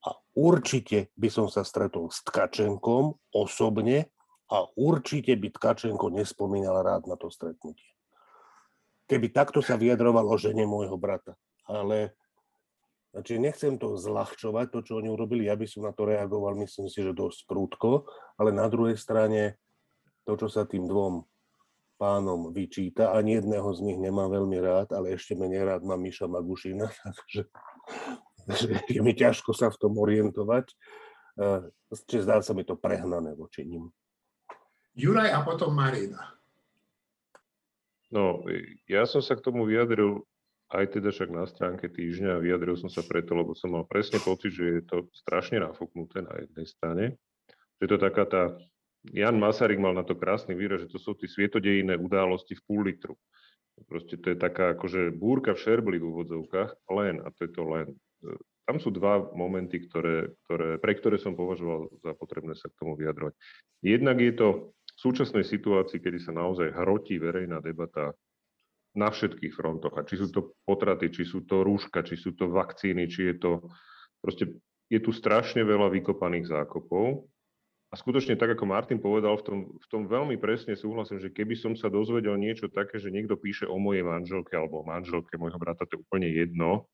[0.09, 0.11] A
[0.41, 4.09] určite by som sa stretol s Tkačenkom osobne
[4.49, 7.94] a určite by Tkačenko nespomínal rád na to stretnutie.
[9.05, 11.37] Keby takto sa vyjadroval o žene môjho brata.
[11.69, 12.17] Ale
[13.15, 16.91] Čiže nechcem to zľahčovať, to, čo oni urobili, ja by som na to reagoval, myslím
[16.91, 19.55] si, že dosť prúdko, ale na druhej strane
[20.27, 21.23] to, čo sa tým dvom
[21.95, 26.27] pánom vyčíta, ani jedného z nich nemám veľmi rád, ale ešte menej rád mám Miša
[26.27, 27.47] Magušina, takže
[28.91, 30.75] je mi ťažko sa v tom orientovať.
[31.95, 33.95] Čiže zdá sa mi to prehnané voči ním.
[34.99, 36.34] Juraj a potom Marina.
[38.15, 38.47] No,
[38.87, 40.23] ja som sa k tomu vyjadril
[40.71, 44.55] aj teda však na stránke týždňa vyjadril som sa preto, lebo som mal presne pocit,
[44.55, 47.05] že je to strašne nafúknuté na jednej strane.
[47.83, 48.43] Že to taká tá,
[49.11, 52.87] Jan Masaryk mal na to krásny výraz, že to sú tie svietodejné události v púl
[52.87, 53.19] litru.
[53.91, 57.63] Proste to je taká akože búrka v šerbli v úvodzovkách, len, a to je to
[57.67, 57.87] len.
[58.65, 62.95] Tam sú dva momenty, ktoré, ktoré, pre ktoré som považoval za potrebné sa k tomu
[62.95, 63.35] vyjadrovať.
[63.85, 64.49] Jednak je to
[65.05, 68.17] súčasnej situácii, kedy sa naozaj hrotí verejná debata
[68.97, 69.93] na všetkých frontoch.
[70.01, 73.37] A či sú to potraty, či sú to rúška, či sú to vakcíny, či je
[73.37, 73.51] to...
[74.25, 74.57] Proste
[74.89, 77.29] je tu strašne veľa vykopaných zákopov
[77.93, 81.55] a skutočne tak, ako Martin povedal, v tom, v tom veľmi presne súhlasím, že keby
[81.55, 85.61] som sa dozvedel niečo také, že niekto píše o mojej manželke alebo o manželke môjho
[85.61, 86.89] brata, to je úplne jedno,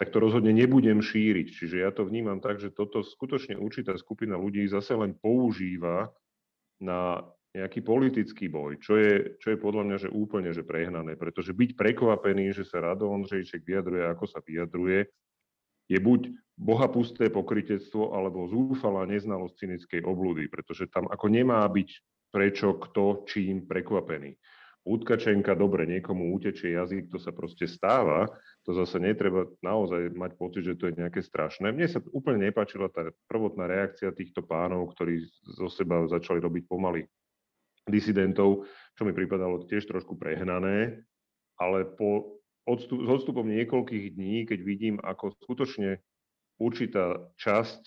[0.00, 1.48] tak to rozhodne nebudem šíriť.
[1.54, 6.10] Čiže ja to vnímam tak, že toto skutočne určitá skupina ľudí zase len používa
[6.82, 7.22] na
[7.54, 11.78] nejaký politický boj, čo je, čo je podľa mňa že úplne že prehnané, pretože byť
[11.78, 15.06] prekvapený, že sa Rado Ondřejček vyjadruje, ako sa vyjadruje,
[15.86, 21.90] je buď bohapusté pokritectvo alebo zúfalá neznalosť cynickej oblúdy, pretože tam ako nemá byť
[22.34, 24.34] prečo, kto, čím prekvapený.
[24.84, 28.28] Útkačenka, dobre, niekomu utečie jazyk, to sa proste stáva,
[28.68, 31.72] to zase netreba naozaj mať pocit, že to je nejaké strašné.
[31.72, 35.24] Mne sa úplne nepáčila tá prvotná reakcia týchto pánov, ktorí
[35.56, 37.08] zo seba začali robiť pomaly
[37.88, 38.64] disidentov,
[38.96, 41.04] čo mi pripadalo tiež trošku prehnané,
[41.60, 46.00] ale po odstup, s odstupom niekoľkých dní, keď vidím, ako skutočne
[46.56, 47.82] určitá časť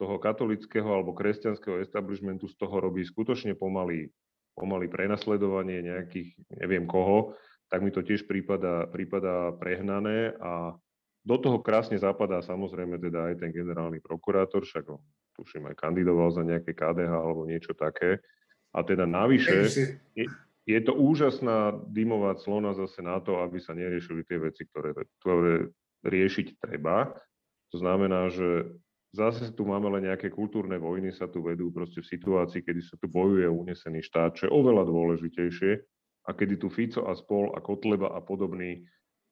[0.00, 4.08] toho katolického alebo kresťanského establishmentu z toho robí skutočne pomaly,
[4.56, 7.36] pomaly prenasledovanie nejakých, neviem koho,
[7.68, 10.74] tak mi to tiež prípada, prípada prehnané a
[11.20, 15.04] do toho krásne zapadá samozrejme teda aj ten generálny prokurátor, však on
[15.36, 18.24] tuším aj kandidoval za nejaké KDH alebo niečo také.
[18.70, 19.66] A teda navyše,
[20.62, 25.74] je to úžasná dymová clona zase na to, aby sa neriešili tie veci, ktoré, ktoré
[26.06, 27.10] riešiť treba.
[27.74, 28.70] To znamená, že
[29.10, 32.94] zase tu máme len nejaké kultúrne vojny, sa tu vedú proste v situácii, kedy sa
[32.98, 35.72] tu bojuje unesený štát, čo je oveľa dôležitejšie
[36.26, 38.86] a kedy tu Fico a Spol a Kotleba a podobní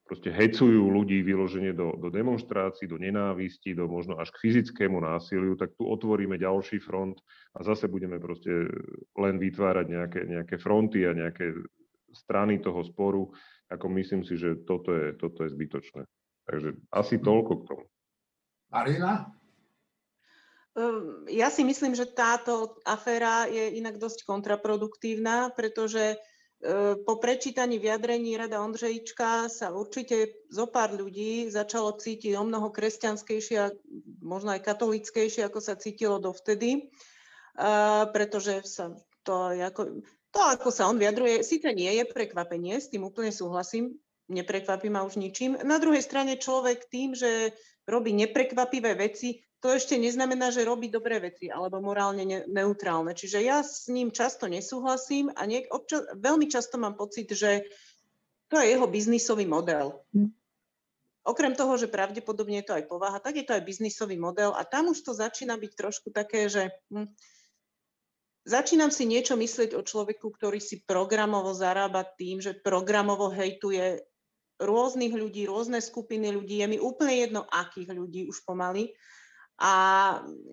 [0.09, 5.53] proste hecujú ľudí vyloženie do, do demonstrácií, do nenávisti, do možno až k fyzickému násiliu,
[5.53, 7.21] tak tu otvoríme ďalší front
[7.53, 8.49] a zase budeme proste
[9.13, 11.53] len vytvárať nejaké, nejaké fronty a nejaké
[12.09, 13.29] strany toho sporu.
[13.69, 16.01] Ako myslím si, že toto je, toto je zbytočné.
[16.49, 17.85] Takže asi toľko k tomu.
[18.73, 19.29] Marina?
[20.73, 26.17] Ehm, ja si myslím, že táto aféra je inak dosť kontraproduktívna, pretože
[27.05, 33.57] po prečítaní vyjadrení Rada Ondřejička sa určite zo pár ľudí začalo cítiť o mnoho kresťanskejšie
[33.63, 33.71] a
[34.19, 36.79] možno aj katolickejšie, ako sa cítilo dovtedy, e,
[38.11, 38.91] pretože sa
[39.23, 40.03] to, ako,
[40.35, 43.95] to, ako sa on vyjadruje, síce nie je prekvapenie, s tým úplne súhlasím,
[44.27, 45.55] neprekvapí ma už ničím.
[45.63, 47.55] Na druhej strane človek tým, že
[47.87, 53.11] robí neprekvapivé veci, to ešte neznamená, že robí dobré veci alebo morálne ne- neutrálne.
[53.11, 57.67] Čiže ja s ním často nesúhlasím a niek- občas, veľmi často mám pocit, že
[58.47, 59.99] to je jeho biznisový model.
[60.15, 60.31] Hm.
[61.27, 64.63] Okrem toho, že pravdepodobne je to aj povaha, tak je to aj biznisový model a
[64.63, 67.11] tam už to začína byť trošku také, že hm,
[68.47, 74.01] začínam si niečo myslieť o človeku, ktorý si programovo zarába tým, že programovo hejtuje
[74.59, 76.63] rôznych ľudí, rôzne skupiny ľudí.
[76.63, 78.95] Je mi úplne jedno, akých ľudí už pomaly
[79.59, 79.73] a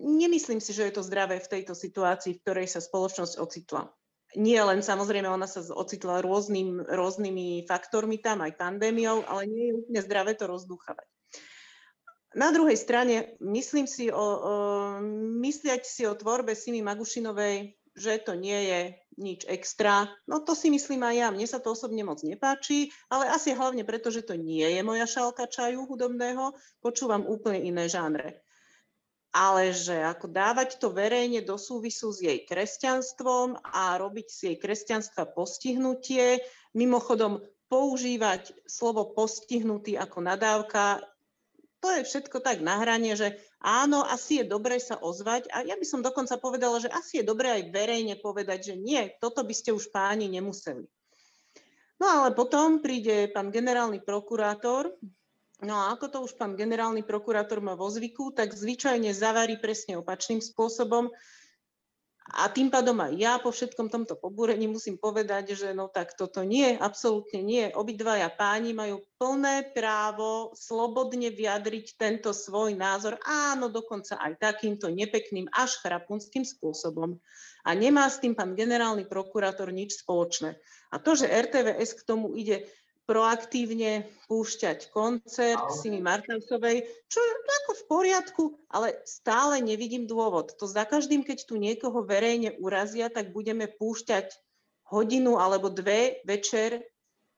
[0.03, 3.87] nemyslím si, že je to zdravé v tejto situácii, v ktorej sa spoločnosť ocitla.
[4.35, 9.77] Nie len samozrejme, ona sa ocitla rôznym, rôznymi faktormi tam, aj pandémiou, ale nie je
[9.79, 11.07] úplne zdravé to rozdúchavať.
[12.35, 14.35] Na druhej strane, myslím si o, o,
[15.39, 18.81] mysliať si o tvorbe Simi Magušinovej, že to nie je
[19.17, 20.11] nič extra.
[20.27, 21.27] No to si myslím aj ja.
[21.31, 25.07] Mne sa to osobne moc nepáči, ale asi hlavne preto, že to nie je moja
[25.07, 26.53] šálka čaju hudobného.
[26.83, 28.45] Počúvam úplne iné žánre
[29.37, 34.57] ale že ako dávať to verejne do súvisu s jej kresťanstvom a robiť si jej
[34.57, 36.41] kresťanstva postihnutie,
[36.73, 41.05] mimochodom používať slovo postihnutý ako nadávka,
[41.77, 45.77] to je všetko tak na hranie, že áno, asi je dobré sa ozvať a ja
[45.77, 49.53] by som dokonca povedala, že asi je dobré aj verejne povedať, že nie, toto by
[49.53, 50.89] ste už páni nemuseli.
[52.01, 54.97] No ale potom príde pán generálny prokurátor
[55.57, 59.97] No a ako to už pán generálny prokurátor má vo zvyku, tak zvyčajne zavarí presne
[59.97, 61.09] opačným spôsobom.
[62.27, 66.43] A tým pádom aj ja po všetkom tomto pobúrení musím povedať, že no tak toto
[66.43, 67.71] nie, absolútne nie.
[67.71, 75.47] Obidvaja páni majú plné právo slobodne vyjadriť tento svoj názor, áno, dokonca aj takýmto nepekným
[75.55, 77.15] až chrapunským spôsobom.
[77.63, 80.59] A nemá s tým pán generálny prokurátor nič spoločné.
[80.91, 82.67] A to, že RTVS k tomu ide
[83.07, 87.31] proaktívne púšťať koncert Simi Martausovej, čo je
[87.63, 90.53] ako v poriadku, ale stále nevidím dôvod.
[90.59, 94.35] To za každým, keď tu niekoho verejne urazia, tak budeme púšťať
[94.91, 96.83] hodinu alebo dve večer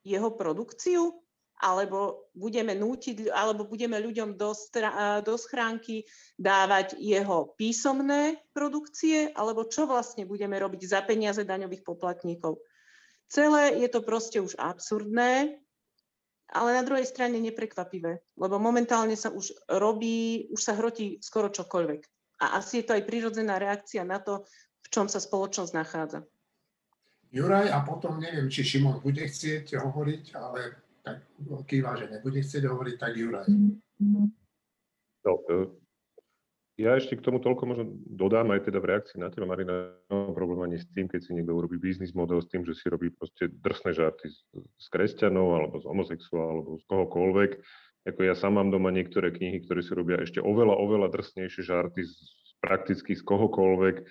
[0.01, 1.13] jeho produkciu,
[1.59, 6.07] alebo budeme nútiť, alebo budeme ľuďom do, stra, do schránky
[6.39, 12.63] dávať jeho písomné produkcie, alebo čo vlastne budeme robiť za peniaze daňových poplatníkov.
[13.29, 15.61] Celé je to proste už absurdné,
[16.49, 22.01] ale na druhej strane neprekvapivé, lebo momentálne sa už robí, už sa hrotí skoro čokoľvek.
[22.41, 24.49] A asi je to aj prirodzená reakcia na to,
[24.81, 26.25] v čom sa spoločnosť nachádza.
[27.29, 31.21] Juraj a potom neviem, či Šimon bude chcieť hovoriť, ale tak
[31.69, 33.45] kýva, že nebude chcieť hovoriť, tak Juraj.
[35.21, 35.69] No, e,
[36.79, 40.63] ja ešte k tomu toľko možno dodám aj teda v reakcii na teba, Marina, problém
[40.63, 43.51] ani s tým, keď si niekto urobí biznis model s tým, že si robí proste
[43.51, 47.51] drsné žarty z, z kresťanov alebo z homosexuálov alebo z kohokoľvek.
[48.07, 52.07] Ako ja sám mám doma niektoré knihy, ktoré si robia ešte oveľa, oveľa drsnejšie žarty
[52.07, 52.15] z,
[52.63, 54.07] prakticky z kohokoľvek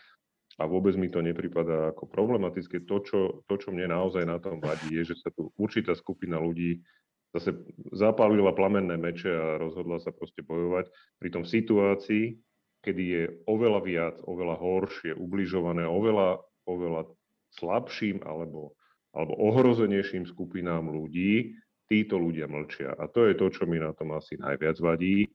[0.61, 2.85] a vôbec mi to nepripadá ako problematické.
[2.85, 6.37] To čo, to, čo mne naozaj na tom vadí, je, že sa tu určitá skupina
[6.37, 6.85] ľudí
[7.33, 7.57] zase
[7.93, 10.89] zapálila plamenné meče a rozhodla sa proste bojovať.
[11.21, 12.48] Pri tom situácii,
[12.83, 17.11] kedy je oveľa viac, oveľa horšie, ubližované, oveľa, oveľa
[17.59, 18.79] slabším alebo,
[19.13, 22.93] alebo ohrozenejším skupinám ľudí, títo ľudia mlčia.
[22.95, 25.27] A to je to, čo mi na tom asi najviac vadí,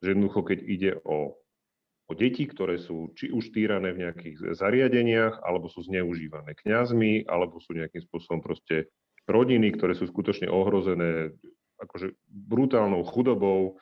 [0.00, 1.36] že jednoducho, keď ide o,
[2.08, 7.60] o deti, ktoré sú či už týrané v nejakých zariadeniach, alebo sú zneužívané kňazmi, alebo
[7.60, 8.88] sú nejakým spôsobom proste
[9.28, 11.36] rodiny, ktoré sú skutočne ohrozené
[11.78, 13.78] akože brutálnou chudobou,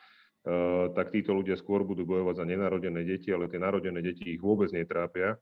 [0.95, 4.71] tak títo ľudia skôr budú bojovať za nenarodené deti, ale tie narodené deti ich vôbec
[4.71, 5.35] netrápia.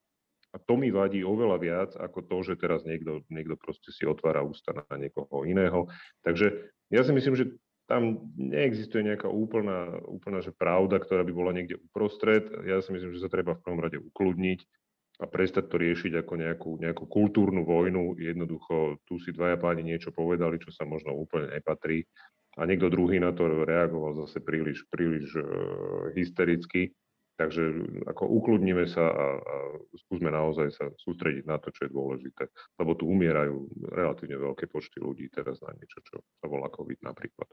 [0.50, 4.40] A to mi vadí oveľa viac ako to, že teraz niekto, niekto proste si otvára
[4.40, 5.92] ústa na niekoho iného.
[6.24, 7.46] Takže ja si myslím, že
[7.86, 12.50] tam neexistuje nejaká úplná, úplná že pravda, ktorá by bola niekde uprostred.
[12.66, 14.60] Ja si myslím, že sa treba v prvom rade ukludniť
[15.22, 18.18] a prestať to riešiť ako nejakú, nejakú kultúrnu vojnu.
[18.18, 22.08] Jednoducho, tu si dvaja páni niečo povedali, čo sa možno úplne nepatrí
[22.56, 25.46] a niekto druhý na to reagoval zase príliš, príliš uh,
[26.16, 26.96] hystericky.
[27.36, 27.68] Takže
[28.08, 29.56] ako ukludníme sa a, a
[30.08, 32.48] skúsme naozaj sa sústrediť na to, čo je dôležité.
[32.80, 37.52] Lebo tu umierajú relatívne veľké počty ľudí teraz na niečo, čo sa volá COVID napríklad.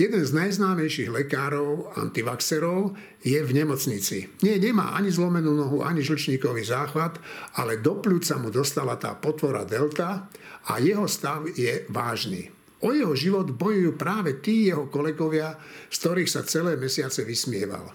[0.00, 4.32] Jeden z najznámejších lekárov, antivaxerov, je v nemocnici.
[4.40, 7.20] Nie, nemá ani zlomenú nohu, ani žlčníkový záchvat,
[7.60, 10.32] ale do pľúca mu dostala tá potvora delta
[10.72, 12.61] a jeho stav je vážny.
[12.82, 15.54] O jeho život bojujú práve tí jeho kolegovia,
[15.86, 17.94] z ktorých sa celé mesiace vysmieval.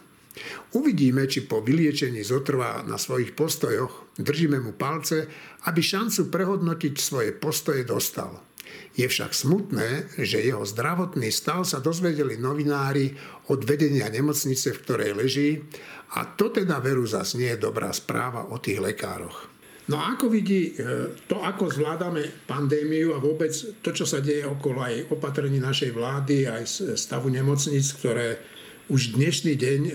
[0.77, 4.15] Uvidíme, či po vyliečení zotrvá na svojich postojoch.
[4.21, 5.27] Držíme mu palce,
[5.65, 8.45] aby šancu prehodnotiť svoje postoje dostal.
[8.97, 13.13] Je však smutné, že jeho zdravotný stav sa dozvedeli novinári
[13.53, 15.49] od vedenia nemocnice, v ktorej leží,
[16.17, 19.56] a to teda veru zas nie je dobrá správa o tých lekároch.
[19.87, 24.43] No a ako vidí e, to, ako zvládame pandémiu a vôbec to, čo sa deje
[24.43, 26.63] okolo aj opatrení našej vlády, aj
[26.99, 28.35] stavu nemocnic, ktoré
[28.91, 29.91] už dnešný deň e,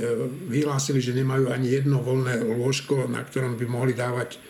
[0.49, 4.41] vyhlásili, že nemajú ani jedno voľné lôžko, na ktorom by mohli dávať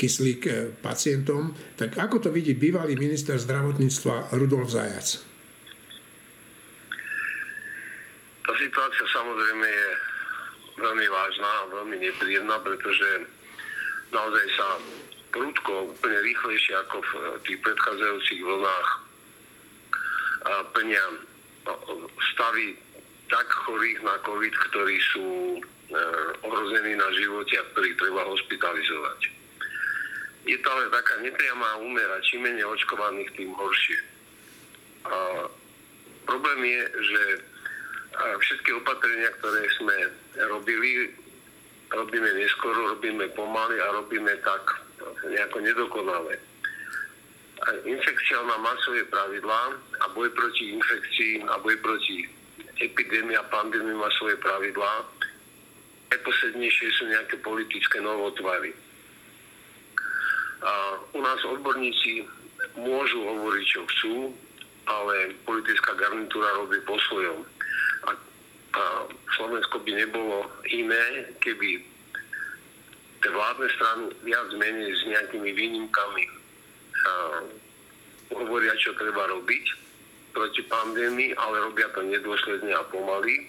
[0.00, 1.52] kyslík e, pacientom.
[1.76, 5.20] Tak ako to vidí bývalý minister zdravotníctva Rudolf Zajac?
[8.48, 9.88] Tá situácia samozrejme je
[10.80, 13.28] veľmi vážna a veľmi nepríjemná, pretože
[14.10, 14.68] naozaj sa
[15.30, 17.10] prudko, úplne rýchlejšie ako v
[17.46, 18.88] tých predchádzajúcich vlnách
[20.74, 21.04] plnia
[22.34, 22.74] stavy
[23.30, 25.60] tak chorých na COVID, ktorí sú e,
[26.42, 29.20] ohrození na živote a ktorých treba hospitalizovať.
[30.50, 34.00] Je to ale taká nepriamá úmera, čím menej očkovaných, tým horšie.
[35.06, 35.46] A
[36.26, 37.22] problém je, že
[38.18, 39.96] všetky opatrenia, ktoré sme
[40.50, 41.12] robili,
[41.90, 44.62] robíme neskoro, robíme pomaly a robíme tak
[45.28, 46.38] nejako nedokonale.
[47.84, 52.24] Infekcia má svoje pravidlá a boj proti infekcii a boj proti
[52.80, 55.04] epidémii a pandémii má svoje pravidlá.
[56.10, 58.72] Najposlednejšie sú nejaké politické novotvary.
[60.64, 60.72] A
[61.12, 62.24] u nás odborníci
[62.80, 64.14] môžu hovoriť, čo chcú,
[64.88, 67.44] ale politická garnitúra robí po svojom
[68.70, 68.80] a
[69.40, 71.80] Slovensko by nebolo iné, keby
[73.24, 76.24] tie vládne strany viac menej s nejakými výnimkami
[78.36, 79.64] hovoria, čo treba robiť
[80.36, 83.48] proti pandémii, ale robia to nedôsledne a pomaly.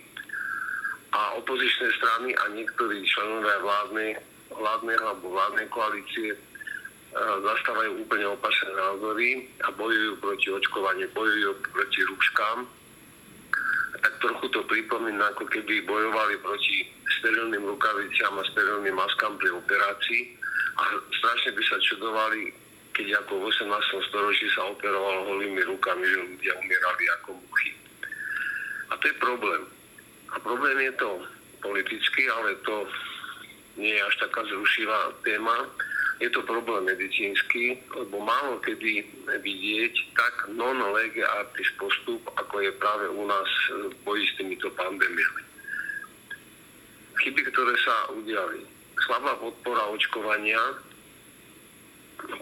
[1.12, 4.16] A opozičné strany a niektorí členovia vládnej,
[4.48, 6.40] vládnej alebo vládnej koalície
[7.44, 12.64] zastávajú úplne opačné názory a bojujú proti očkovaniu, bojujú proti rúškám
[14.02, 16.90] tak trochu to pripomína, ako keby bojovali proti
[17.22, 20.22] sterilným rukaviciam a sterilným maskám pri operácii
[20.78, 20.84] a
[21.22, 22.50] strašne by sa čudovali,
[22.98, 24.10] keď ako v 18.
[24.10, 27.72] storočí sa operovalo holými rukami, že ľudia umierali ako muchy.
[28.90, 29.64] A to je problém.
[30.34, 31.10] A problém je to
[31.62, 32.90] politicky, ale to
[33.78, 35.70] nie je až taká zrušivá téma
[36.22, 39.02] je to problém medicínsky, lebo málo kedy
[39.42, 44.70] vidieť tak non lege artis postup, ako je práve u nás v boji s týmito
[44.78, 45.44] pandémiami.
[47.26, 48.62] Chyby, ktoré sa udiali.
[49.02, 50.62] Slabá podpora očkovania,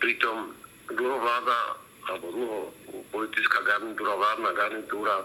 [0.03, 0.51] pritom
[0.91, 1.79] dlho vláda,
[2.11, 2.59] alebo dlho
[3.15, 5.23] politická garnitúra, vládna garnitúra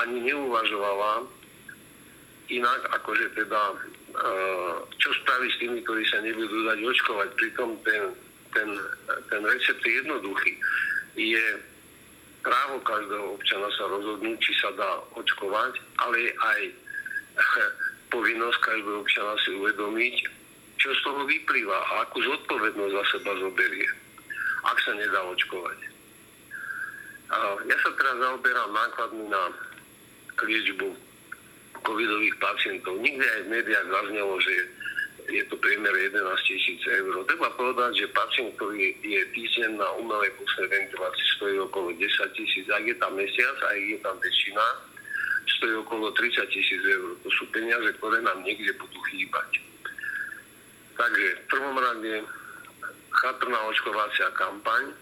[0.00, 1.28] ani neuvažovala
[2.48, 3.60] inak, akože teda
[4.98, 7.28] čo spraví s tými, ktorí sa nebudú dať očkovať.
[7.34, 8.02] Pritom ten,
[8.54, 8.68] ten,
[9.30, 10.52] ten recept je jednoduchý.
[11.18, 11.44] Je
[12.46, 16.60] právo každého občana sa rozhodnúť, či sa dá očkovať, ale aj
[18.14, 20.16] povinnosť každého občana si uvedomiť,
[20.78, 23.88] čo z toho vyplýva a akú zodpovednosť za seba zoberie,
[24.68, 25.78] ak sa nedá očkovať.
[27.66, 29.42] Ja sa teraz zaoberám nákladmi na
[30.44, 31.13] liečbu
[31.84, 32.96] covidových pacientov.
[32.98, 34.54] Nikde aj v médiách zaznelo, že
[35.24, 37.24] je to priemer 11 tisíc eur.
[37.24, 42.66] Treba povedať, že pacient, ktorý je týždeň na umelej plusnej ventilácii, stojí okolo 10 tisíc.
[42.68, 44.64] Ak je tam mesiac, aj je tam väčšina,
[45.60, 47.16] stojí okolo 30 tisíc eur.
[47.24, 49.64] To sú peniaze, ktoré nám niekde budú chýbať.
[50.94, 52.12] Takže v prvom rade
[53.24, 54.92] chatrná očkovacia kampaň,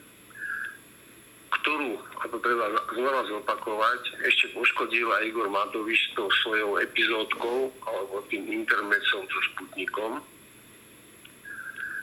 [1.62, 1.94] ktorú,
[2.26, 9.22] ako treba znova zopakovať, ešte poškodil aj Igor Matovič tou svojou epizódkou alebo tým intermecom
[9.30, 10.18] so Sputnikom.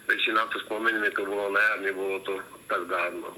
[0.08, 2.40] Veď si na to spomenieme, to bolo na jar, nebolo to
[2.72, 3.36] tak dávno.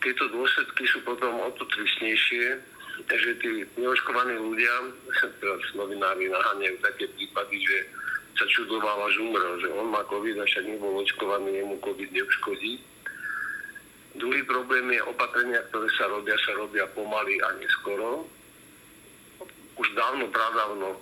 [0.00, 2.56] Tieto dôsledky sú potom o to tristnejšie,
[3.04, 4.74] že tí neočkovaní ľudia,
[5.44, 7.78] teraz novinári naháňajú také prípady, že
[8.40, 12.93] sa čudoval až umrel, že on má COVID a však nebol očkovaný, jemu COVID neuškodí
[14.14, 18.22] Druhý problém je opatrenia, ktoré sa robia, sa robia pomaly a neskoro.
[19.74, 20.94] Už dávno, pradávno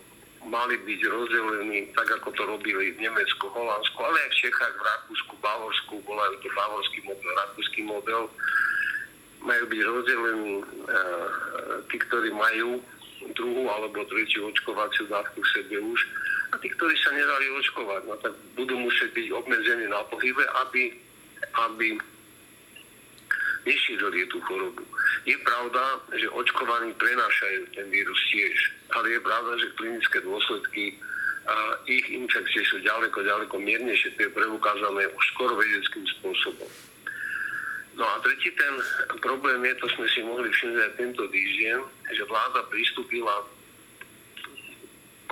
[0.48, 4.82] mali byť rozdelení, tak ako to robili v Nemecku, Holandsku, ale aj v Čechách, v
[4.82, 8.22] Rakúsku, Bavorsku, volajú to bavorský model, rakúsky model.
[9.42, 10.64] Majú byť rozdelení e,
[11.90, 12.82] tí, ktorí majú
[13.38, 16.00] druhú alebo tretiu očkovaciu dávku v sebe už
[16.52, 20.90] a tí, ktorí sa nedali očkovať, no tak budú musieť byť obmedzení na pohybe, aby,
[21.70, 21.86] aby
[23.66, 24.82] nešírili tú chorobu.
[25.26, 28.56] Je pravda, že očkovaní prenášajú ten vírus tiež,
[28.94, 30.98] ale je pravda, že klinické dôsledky
[31.42, 36.70] a ich infekcie sú ďaleko, ďaleko miernejšie, to je preukázané už skoro vedeckým spôsobom.
[37.98, 38.74] No a tretí ten
[39.20, 41.78] problém je, to sme si mohli všimnúť aj tento týždeň,
[42.14, 43.42] že vláda pristúpila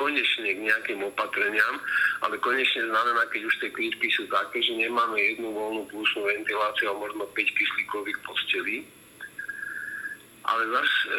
[0.01, 1.77] konečne k nejakým opatreniam,
[2.25, 6.89] ale konečne znamená, keď už tie klíčky sú také, že nemáme jednu voľnú plusnú ventiláciu
[6.89, 8.77] a možno 5 kyslíkových postelí.
[10.41, 11.13] Ale zase e,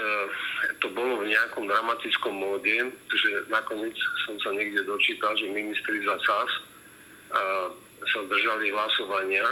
[0.82, 3.94] to bolo v nejakom dramatickom móde, že nakoniec
[4.26, 6.62] som sa niekde dočítal, že ministri za SAS e,
[8.02, 9.46] sa držali hlasovania,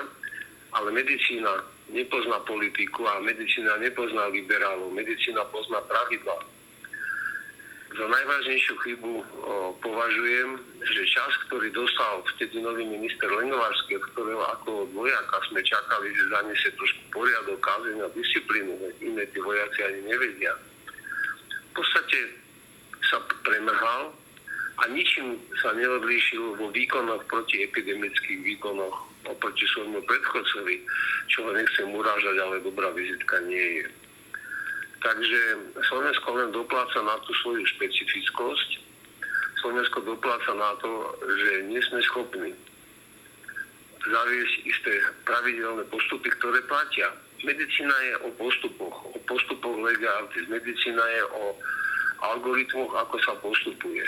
[0.73, 1.61] ale medicína
[1.93, 6.49] nepozná politiku a medicína nepozná liberálov, medicína pozná pravidla
[7.89, 9.23] za najvážnejšiu chybu o,
[9.81, 16.29] považujem, že čas, ktorý dostal vtedy nový minister Lenovarský, ktorého ako vojaka sme čakali, že
[16.29, 20.53] zaniesie trošku poriadok, kázenia, disciplínu, iné tí vojaci ani nevedia.
[21.73, 22.17] V podstate
[23.09, 24.13] sa premrhal
[24.79, 28.95] a ničím sa neodlíšil vo výkonoch proti epidemických výkonoch
[29.27, 30.75] oproti svojmu predchodcovi,
[31.27, 33.85] čo ho nechcem urážať, ale dobrá vizitka nie je.
[35.00, 35.39] Takže
[35.88, 38.70] Slovensko len dopláca na tú svoju špecifickosť.
[39.64, 42.52] Slovensko dopláca na to, že nie sme schopní
[44.00, 44.93] zaviesť isté
[45.28, 47.12] pravidelné postupy, ktoré platia.
[47.43, 50.47] Medicína je o postupoch, o postupoch legálnych.
[50.47, 51.43] Medicína je o
[52.24, 54.04] algoritmoch, ako sa postupuje.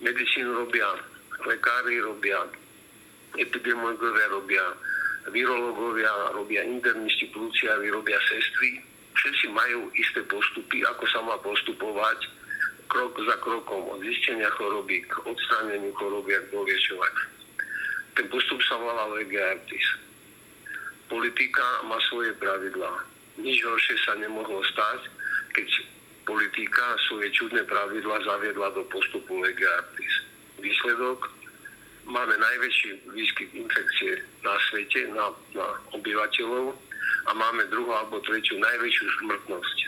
[0.00, 0.88] Medicínu robia
[1.44, 2.44] lekári, robia
[3.36, 4.64] epidemiologovia, robia
[5.28, 8.80] virológovia, robia internisti, pluciári, robia sestry,
[9.18, 12.18] všetci majú isté postupy, ako sa má postupovať
[12.88, 17.26] krok za krokom od zistenia choroby k odstráneniu choroby a k doliečovaniu.
[18.16, 19.86] Ten postup sa volá Lega Artis.
[21.06, 23.06] Politika má svoje pravidlá.
[23.38, 25.06] Nič horšie sa nemohlo stať,
[25.54, 25.68] keď
[26.26, 30.14] politika svoje čudné pravidlá zaviedla do postupu Lega Artis.
[30.58, 31.30] Výsledok
[32.08, 36.74] máme najväčší výskyt infekcie na svete, na, na obyvateľov,
[37.28, 39.78] a máme druhú alebo tretiu najväčšiu smrtnosť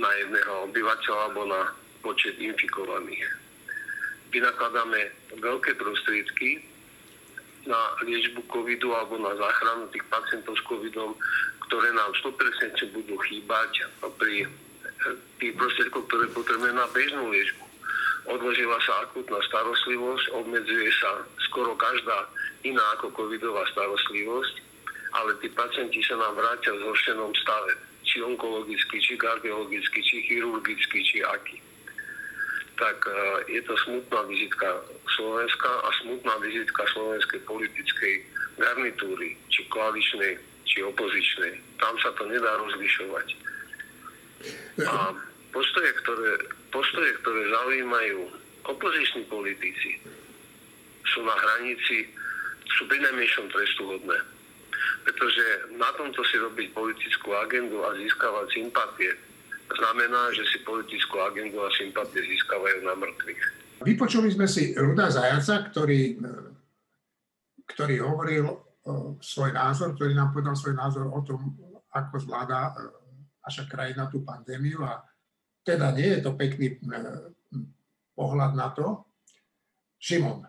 [0.00, 1.62] na jedného obyvateľa alebo na
[2.00, 3.28] počet infikovaných.
[4.32, 5.00] Vynakladáme
[5.36, 6.64] veľké prostriedky
[7.68, 11.12] na liečbu covidu alebo na záchranu tých pacientov s covidom,
[11.68, 12.32] ktoré nám 100%
[12.94, 13.84] budú chýbať
[14.16, 14.48] pri
[15.42, 17.64] tých prostriedkoch, ktoré potrebujeme na bežnú liečbu.
[18.26, 22.26] Odložila sa akutná starostlivosť, obmedzuje sa skoro každá
[22.66, 24.65] iná ako covidová starostlivosť
[25.16, 27.72] ale tí pacienti sa nám vrátia v zhoršenom stave,
[28.04, 31.58] či onkologicky, či kardiologicky, či chirurgicky, či aký.
[32.76, 34.68] tak e, je to smutná vizitka
[35.16, 38.14] Slovenska a smutná vizitka slovenskej politickej
[38.60, 40.36] garnitúry, či koaličnej,
[40.68, 41.56] či opozičnej.
[41.80, 43.28] Tam sa to nedá rozlišovať.
[44.84, 45.16] A
[45.56, 46.32] postoje, ktoré,
[46.68, 48.20] postoje, ktoré zaujímajú
[48.68, 49.96] opoziční politici,
[51.08, 52.04] sú na hranici,
[52.76, 54.35] sú pri najmenšom trestu hodné.
[55.06, 59.12] Pretože na tomto si robiť politickú agendu a získavať sympatie
[59.70, 63.42] znamená, že si politickú agendu a sympatie získavajú na mŕtvych.
[63.82, 66.16] Vypočuli sme si Ruda Zajaca, ktorý,
[67.68, 68.66] ktorý hovoril
[69.20, 71.58] svoj názor, ktorý nám povedal svoj názor o tom,
[71.90, 72.72] ako zvláda e,
[73.42, 75.02] naša krajina tú pandémiu a
[75.66, 76.78] teda nie je to pekný e,
[78.14, 79.02] pohľad na to.
[79.98, 80.44] Šimon,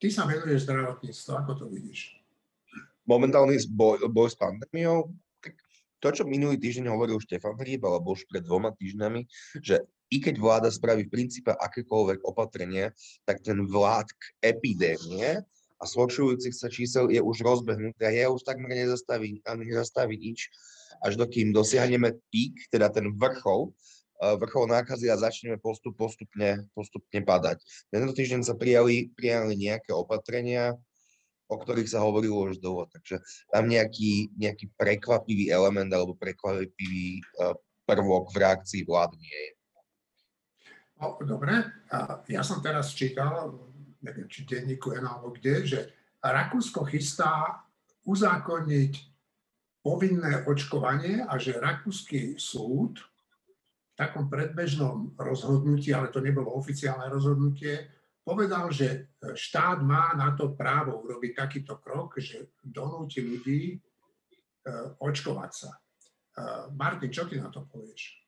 [0.00, 2.15] ty sa venuješ zdravotníctvu, ako to vidíš?
[3.06, 5.14] Momentálny boj, boj s pandémiou
[6.00, 9.24] to, čo minulý týždeň hovoril Štefan Hríb, alebo už pred dvoma týždňami,
[9.64, 9.80] že
[10.12, 12.94] i keď vláda spraví v princípe akékoľvek opatrenie,
[13.26, 15.42] tak ten vlád k epidémie
[15.76, 20.52] a zhoršujúcich sa čísel je už rozbehnutý a je už takmer nezastaví, nezastaví nič,
[21.02, 23.74] až dokým dosiahneme pík, teda ten vrchol,
[24.22, 27.60] eh, vrchol nákazy a začneme postup, postupne, postupne padať.
[27.90, 30.78] Tento týždeň sa prijali, prijali nejaké opatrenia,
[31.46, 32.90] o ktorých sa hovorilo už dlho.
[32.90, 37.54] Takže tam nejaký, nejaký prekvapivý element alebo prekvapivý uh,
[37.86, 39.52] prvok v reakcii vlád nie je.
[40.96, 41.60] No, dobre,
[42.24, 43.52] ja som teraz čítal,
[44.00, 45.80] neviem, či denníku je alebo kde, že
[46.24, 47.62] Rakúsko chystá
[48.08, 48.92] uzákonniť
[49.84, 57.86] povinné očkovanie a že Rakúsky súd v takom predbežnom rozhodnutí, ale to nebolo oficiálne rozhodnutie,
[58.26, 63.78] povedal, že e, štát má na to právo urobiť takýto krok, že donúti ľudí e,
[64.98, 65.70] očkovať sa.
[65.70, 65.78] E,
[66.74, 68.26] Martin, čo ty na to povieš?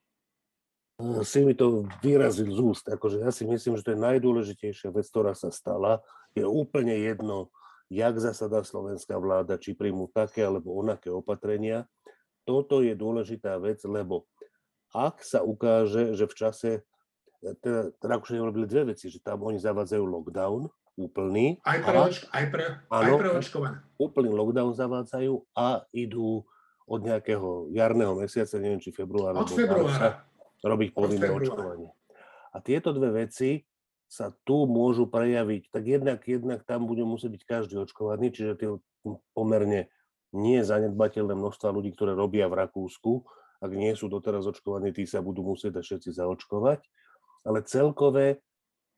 [1.26, 2.86] Si mi to vyrazil z úst.
[2.86, 6.02] Akože ja si myslím, že to je najdôležitejšia vec, ktorá sa stala.
[6.34, 7.50] Je úplne jedno,
[7.86, 11.86] jak zasadá slovenská vláda, či príjmu také alebo onaké opatrenia.
[12.42, 14.26] Toto je dôležitá vec, lebo
[14.90, 16.70] ak sa ukáže, že v čase
[17.38, 20.66] teda, teda Rakúšania urobili dve veci, že tam oni zavádzajú lockdown
[20.98, 21.62] úplný.
[21.62, 23.76] Aj pre, a, aj pre, áno, aj pre očkované.
[24.02, 26.42] Úplný lockdown zavádzajú a idú
[26.88, 30.24] od nejakého jarného mesiaca, neviem či februára, od februára.
[30.64, 31.90] robiť povinné očkovanie.
[32.50, 33.62] A tieto dve veci
[34.08, 38.68] sa tu môžu prejaviť, tak jednak, jednak tam bude musieť byť každý očkovaný, čiže tie
[39.36, 39.92] pomerne
[40.32, 43.28] nie zanedbateľné množstva ľudí, ktoré robia v Rakúsku,
[43.60, 46.80] ak nie sú doteraz očkovaní, tí sa budú musieť všetci zaočkovať
[47.48, 48.44] ale celkové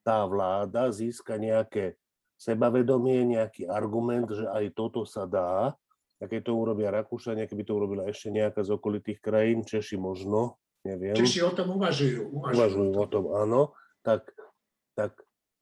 [0.03, 1.95] tá vláda získa nejaké
[2.35, 5.71] sebavedomie, nejaký argument, že aj toto sa dá.
[6.21, 10.59] A keď to urobia Rakúšania, keby to urobila ešte nejaká z okolitých krajín, Češi možno,
[10.83, 11.15] neviem.
[11.15, 12.29] Češi o tom uvažujú.
[12.29, 13.61] Uvažujú, uvažujú o tom, áno.
[14.01, 14.29] Tak,
[14.97, 15.15] tak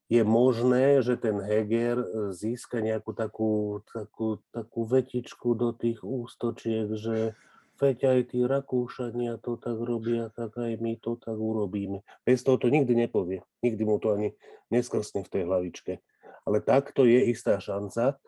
[0.09, 2.01] je možné, že ten Heger
[2.33, 7.37] získa nejakú takú, takú, takú vetičku do tých ústočiek, že
[7.79, 12.03] veď aj tí Rakúšania to tak robia, tak aj my to tak urobíme.
[12.27, 13.39] Bez toho to nikdy nepovie.
[13.63, 14.35] Nikdy mu to ani
[14.67, 16.03] neskrsne v tej hlavičke.
[16.43, 18.19] Ale takto je istá šanca,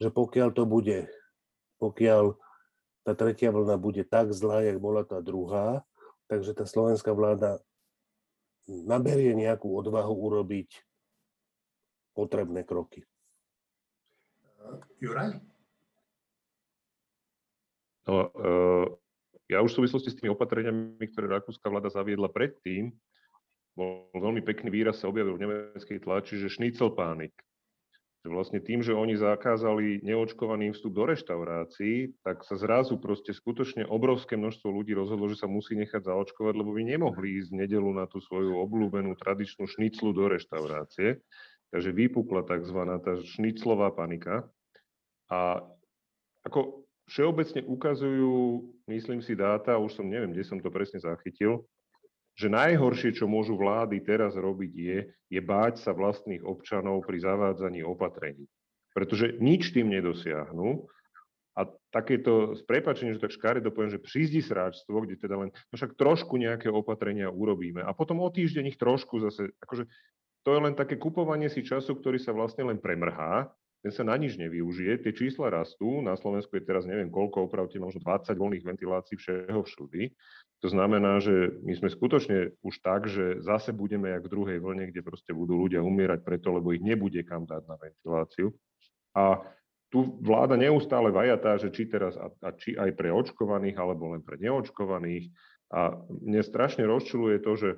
[0.00, 1.06] že pokiaľ to bude,
[1.76, 2.34] pokiaľ
[3.04, 5.84] tá tretia vlna bude tak zlá, jak bola tá druhá,
[6.26, 7.60] takže tá slovenská vláda
[8.66, 10.70] naberie nejakú odvahu urobiť
[12.16, 13.04] potrebné kroky.
[15.02, 15.51] Juraj?
[18.08, 18.86] No, uh,
[19.46, 22.90] ja už v súvislosti s tými opatreniami, ktoré rakúska vláda zaviedla predtým,
[23.72, 27.32] bol veľmi pekný výraz sa objavil v nemeckej tlači, že šnicelpánik.
[28.22, 34.38] Vlastne tým, že oni zakázali neočkovaný vstup do reštaurácií, tak sa zrazu proste skutočne obrovské
[34.38, 38.06] množstvo ľudí rozhodlo, že sa musí nechať zaočkovať, lebo by nemohli ísť v nedelu na
[38.06, 41.18] tú svoju obľúbenú tradičnú šniclu do reštaurácie.
[41.74, 42.78] Takže vypukla tzv.
[43.02, 44.46] tá šniclová panika.
[45.26, 45.66] A
[46.46, 46.81] ako
[47.12, 51.68] všeobecne ukazujú, myslím si, dáta, už som neviem, kde som to presne zachytil,
[52.32, 54.98] že najhoršie, čo môžu vlády teraz robiť, je,
[55.28, 58.48] je báť sa vlastných občanov pri zavádzaní opatrení.
[58.96, 60.88] Pretože nič tým nedosiahnu.
[61.52, 65.74] A takéto, s prepačením, že tak škaredo poviem, že prízdi sráčstvo, kde teda len, no
[65.76, 67.84] však trošku nejaké opatrenia urobíme.
[67.84, 69.84] A potom o týždeň ich trošku zase, akože
[70.40, 73.52] to je len také kupovanie si času, ktorý sa vlastne len premrhá
[73.82, 77.82] ten sa na nič nevyužije, tie čísla rastú, na Slovensku je teraz neviem koľko, opravte
[77.82, 80.14] možno 20 voľných ventilácií všeho všudy.
[80.62, 84.94] To znamená, že my sme skutočne už tak, že zase budeme jak v druhej vlne,
[84.94, 88.54] kde proste budú ľudia umierať preto, lebo ich nebude kam dať na ventiláciu.
[89.18, 89.42] A
[89.90, 94.22] tu vláda neustále vajatá, že či teraz a, a či aj pre očkovaných, alebo len
[94.22, 95.34] pre neočkovaných.
[95.74, 97.68] A mne strašne rozčuluje to, že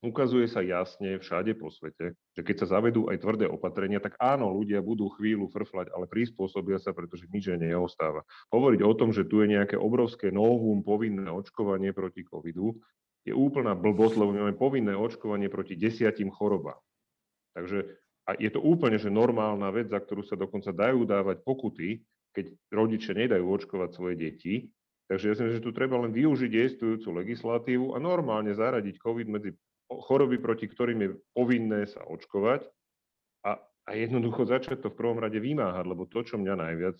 [0.00, 4.48] ukazuje sa jasne všade po svete, že keď sa zavedú aj tvrdé opatrenia, tak áno,
[4.48, 8.24] ľudia budú chvíľu frflať, ale prispôsobia sa, pretože nič neostáva.
[8.48, 12.80] Hovoriť o tom, že tu je nejaké obrovské novum, povinné očkovanie proti covidu,
[13.28, 16.80] je úplná blbosť, lebo máme povinné očkovanie proti desiatim chorobám.
[17.52, 22.00] Takže a je to úplne že normálna vec, za ktorú sa dokonca dajú dávať pokuty,
[22.30, 24.54] keď rodičia nedajú očkovať svoje deti.
[25.10, 29.26] Takže ja si myslím, že tu treba len využiť existujúcu legislatívu a normálne zaradiť COVID
[29.26, 29.50] medzi
[29.90, 32.62] choroby, proti ktorým je povinné sa očkovať
[33.42, 36.98] a, a jednoducho začať to v prvom rade vymáhať, lebo to, čo mňa najviac,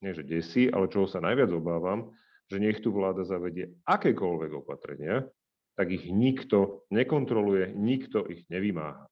[0.00, 2.10] nie že desí, ale čoho sa najviac obávam,
[2.48, 5.28] že nech tu vláda zavedie akékoľvek opatrenia,
[5.76, 9.08] tak ich nikto nekontroluje, nikto ich nevymáha.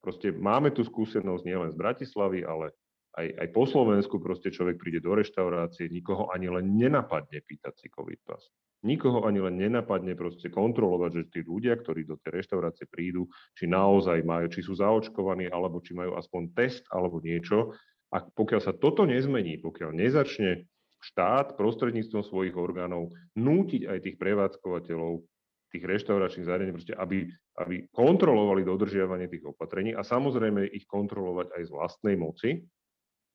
[0.00, 2.72] Proste máme tu skúsenosť nielen z Bratislavy, ale
[3.18, 7.90] aj, aj po Slovensku proste človek príde do reštaurácie, nikoho ani len nenapadne pýtať si
[7.90, 8.40] COVID pas.
[8.86, 13.26] Nikoho ani len nenapadne proste kontrolovať, že tí ľudia, ktorí do tej reštaurácie prídu,
[13.58, 17.74] či naozaj majú, či sú zaočkovaní, alebo či majú aspoň test alebo niečo.
[18.14, 20.62] A pokiaľ sa toto nezmení, pokiaľ nezačne
[21.02, 25.26] štát prostredníctvom svojich orgánov nútiť aj tých prevádzkovateľov
[25.68, 27.28] tých reštauračných zariadení, aby,
[27.60, 32.50] aby kontrolovali dodržiavanie tých opatrení a samozrejme ich kontrolovať aj z vlastnej moci,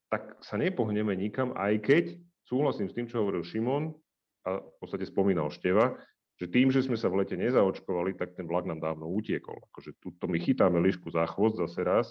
[0.09, 2.03] tak sa nepohneme nikam, aj keď
[2.45, 3.93] súhlasím s tým, čo hovoril Šimon
[4.43, 5.95] a v podstate spomínal Števa,
[6.37, 9.61] že tým, že sme sa v lete nezaočkovali, tak ten vlak nám dávno utiekol.
[9.71, 12.07] Akože tuto my chytáme lišku za chvost zase raz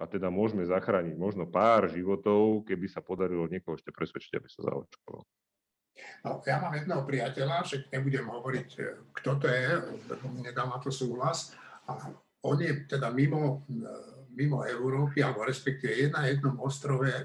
[0.00, 4.66] a teda môžeme zachrániť možno pár životov, keby sa podarilo niekoho ešte presvedčiť, aby sa
[4.66, 5.22] zaočkoval.
[6.24, 9.68] No, ja mám jedného priateľa, však nebudem hovoriť, e, kto to je,
[10.08, 11.52] lebo mi nedal na to súhlas.
[11.84, 12.16] A
[12.48, 17.24] on je teda mimo e, mimo Európy, alebo respektíve je na jednom ostrove, e,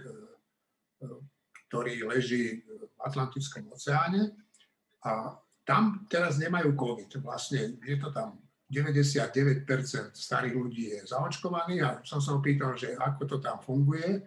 [1.67, 2.63] ktorý leží
[3.07, 4.35] Atlantickom oceáne
[5.03, 7.23] a tam teraz nemajú COVID.
[7.23, 9.63] Vlastne je to tam 99%
[10.11, 14.19] starých ľudí je zaočkovaných a som sa opýtal, že ako to tam funguje.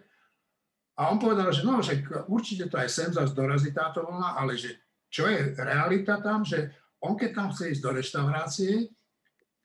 [0.97, 4.57] A on povedal, že no, že určite to aj sem zase dorazí táto vlna, ale
[4.57, 8.73] že čo je realita tam, že on keď tam chce ísť do reštaurácie,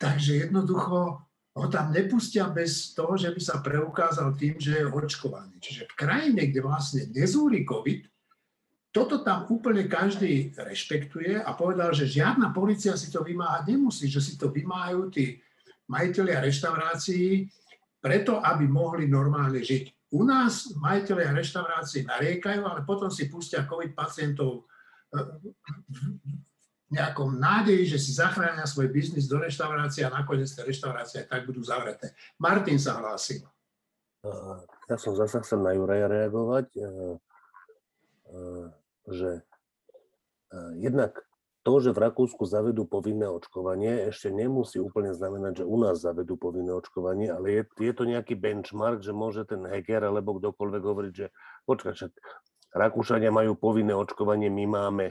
[0.00, 1.20] takže jednoducho
[1.56, 5.56] ho tam nepustia bez toho, že by sa preukázal tým, že je očkovaný.
[5.56, 8.04] Čiže v krajine, kde vlastne nezúri COVID,
[8.96, 14.24] toto tam úplne každý rešpektuje a povedal, že žiadna policia si to vymáhať nemusí, že
[14.24, 15.36] si to vymáhajú tí
[15.84, 17.44] majiteľia reštaurácií
[18.00, 20.16] preto, aby mohli normálne žiť.
[20.16, 24.64] U nás majiteľia reštaurácií nariekajú, ale potom si pustia COVID pacientov
[26.88, 31.60] nejakom nádeji, že si zachránia svoj biznis do reštaurácie a nakoniec tie reštaurácie tak budú
[31.60, 32.16] zavreté.
[32.40, 33.44] Martin sa hlásil.
[34.88, 36.66] Ja som zase chcel na Juraja reagovať,
[39.06, 39.46] že
[40.78, 41.26] jednak
[41.66, 46.38] to, že v Rakúsku zavedú povinné očkovanie, ešte nemusí úplne znamenať, že u nás zavedú
[46.38, 51.12] povinné očkovanie, ale je, je to nejaký benchmark, že môže ten hacker alebo kdokoľvek hovoriť,
[51.12, 51.26] že
[51.66, 52.14] počkaj,
[52.70, 55.06] Rakúšania majú povinné očkovanie, my máme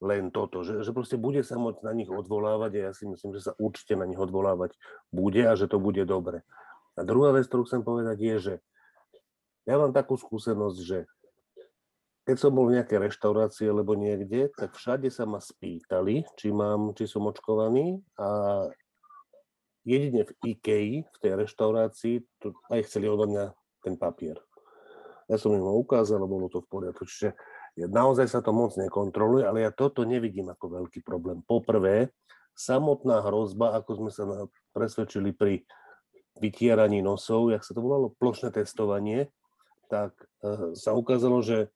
[0.00, 3.34] len toto, že, že proste bude sa môcť na nich odvolávať a ja si myslím,
[3.34, 4.78] že sa určite na nich odvolávať
[5.10, 6.46] bude a že to bude dobre.
[6.96, 8.54] A druhá vec, ktorú chcem povedať je, že
[9.68, 10.98] ja mám takú skúsenosť, že
[12.28, 16.92] keď som bol v nejakej reštaurácii alebo niekde, tak všade sa ma spýtali, či, mám,
[16.92, 18.28] či som očkovaný a
[19.88, 24.36] jedine v IKEA, v tej reštaurácii, to aj chceli odo mňa ten papier.
[25.32, 27.08] Ja som im ho ukázal bolo to v poriadku.
[27.08, 27.32] Čiže
[27.78, 31.46] Naozaj sa to moc nekontroluje, ale ja toto nevidím ako veľký problém.
[31.46, 32.10] Poprvé,
[32.58, 34.26] samotná hrozba, ako sme sa
[34.74, 35.62] presvedčili pri
[36.42, 39.30] vytieraní nosov, jak sa to volalo, plošné testovanie,
[39.86, 40.10] tak
[40.42, 41.70] e, sa ukázalo, že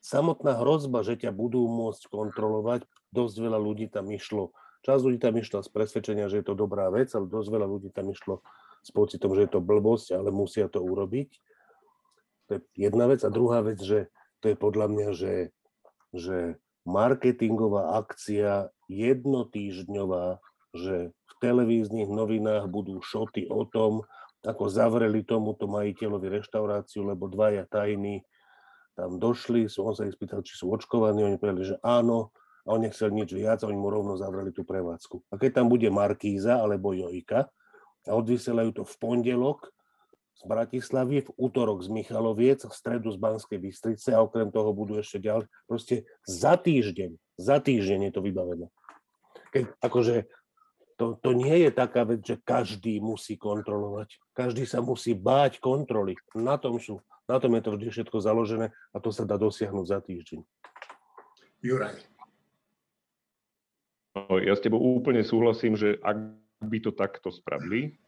[0.00, 4.52] samotná hrozba, že ťa budú môcť kontrolovať, dosť veľa ľudí tam išlo.
[4.86, 7.90] Časť ľudí tam išla z presvedčenia, že je to dobrá vec, ale dosť veľa ľudí
[7.90, 8.40] tam išlo
[8.86, 11.30] s pocitom, že je to blbosť, ale musia to urobiť.
[12.48, 13.20] To je jedna vec.
[13.26, 14.08] A druhá vec, že
[14.40, 15.34] to je podľa mňa, že,
[16.14, 16.38] že
[16.86, 20.40] marketingová akcia jednotýždňová,
[20.72, 24.06] že v televíznych novinách budú šoty o tom,
[24.46, 28.22] ako zavreli tomuto majiteľovi reštauráciu, lebo dvaja tajní
[28.98, 32.34] tam došli, on sa ich spýtal, či sú očkovaní, oni povedali, že áno,
[32.66, 35.30] a on nechcel nič viac, oni mu rovno zavreli tú prevádzku.
[35.30, 37.46] A keď tam bude Markíza alebo Jojka
[38.04, 39.70] a odvysielajú to v pondelok,
[40.38, 44.94] z Bratislavy, v útorok z Michaloviec, v stredu z Banskej Bystrice a okrem toho budú
[45.02, 45.50] ešte ďalšie.
[45.66, 48.66] Proste za týždeň, za týždeň je to vybavené.
[49.50, 50.30] Keď, akože
[50.94, 54.18] to, to nie je taká vec, že každý musí kontrolovať.
[54.30, 56.14] Každý sa musí báť kontroly.
[56.38, 59.86] Na tom, sú, na tom je to vždy všetko založené a to sa dá dosiahnuť
[59.86, 60.40] za týždeň.
[61.60, 61.96] Juraj.
[64.42, 66.16] Ja s tebou úplne súhlasím, že ak
[66.64, 68.00] by to takto spravili,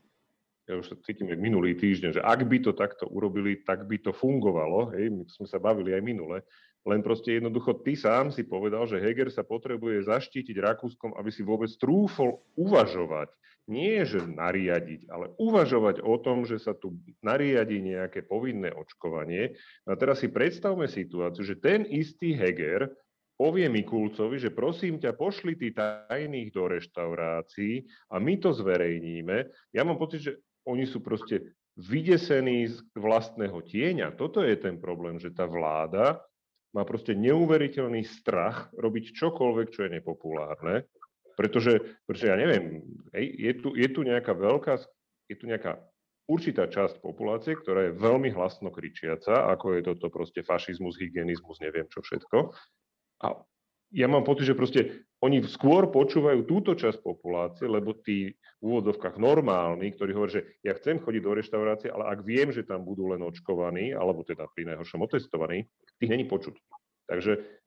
[0.70, 3.98] ja už sa cítim jak minulý týždeň, že ak by to takto urobili, tak by
[3.98, 6.46] to fungovalo, hej, my sme sa bavili aj minule,
[6.86, 11.44] len proste jednoducho ty sám si povedal, že Heger sa potrebuje zaštítiť Rakúskom, aby si
[11.44, 13.28] vôbec trúfol uvažovať.
[13.68, 19.54] Nie, že nariadiť, ale uvažovať o tom, že sa tu nariadi nejaké povinné očkovanie.
[19.84, 22.88] A teraz si predstavme situáciu, že ten istý Heger
[23.40, 29.48] povie Mikulcovi, že prosím ťa, pošli ty tajných do reštaurácií a my to zverejníme.
[29.72, 30.32] Ja mám pocit, že
[30.70, 34.14] oni sú proste vydesení z vlastného tieňa.
[34.14, 36.22] Toto je ten problém, že tá vláda
[36.70, 40.86] má proste neuveriteľný strach robiť čokoľvek, čo je nepopulárne,
[41.34, 44.78] pretože, pretože ja neviem, je tu, je tu nejaká veľká,
[45.26, 45.82] je tu nejaká
[46.30, 51.90] určitá časť populácie, ktorá je veľmi hlasno kričiaca, ako je toto proste fašizmus, hygienizmus, neviem
[51.90, 52.54] čo všetko.
[53.26, 53.34] A
[53.90, 59.20] ja mám pocit, že proste oni skôr počúvajú túto časť populácie, lebo tí v úvodzovkách
[59.20, 63.12] normálni, ktorí hovoria, že ja chcem chodiť do reštaurácie, ale ak viem, že tam budú
[63.12, 65.68] len očkovaní, alebo teda pri najhoršom otestovaní,
[66.00, 66.56] tých není počuť.
[67.04, 67.60] Takže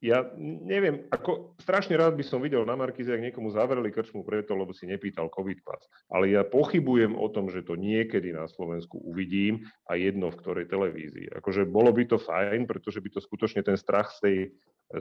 [0.00, 4.56] ja neviem, ako strašne rád by som videl na Markize, ak niekomu zavreli krčmu preto,
[4.56, 5.82] lebo si nepýtal COVID pas.
[6.08, 10.72] Ale ja pochybujem o tom, že to niekedy na Slovensku uvidím a jedno v ktorej
[10.72, 11.36] televízii.
[11.36, 14.38] Akože bolo by to fajn, pretože by to skutočne ten strach z tej,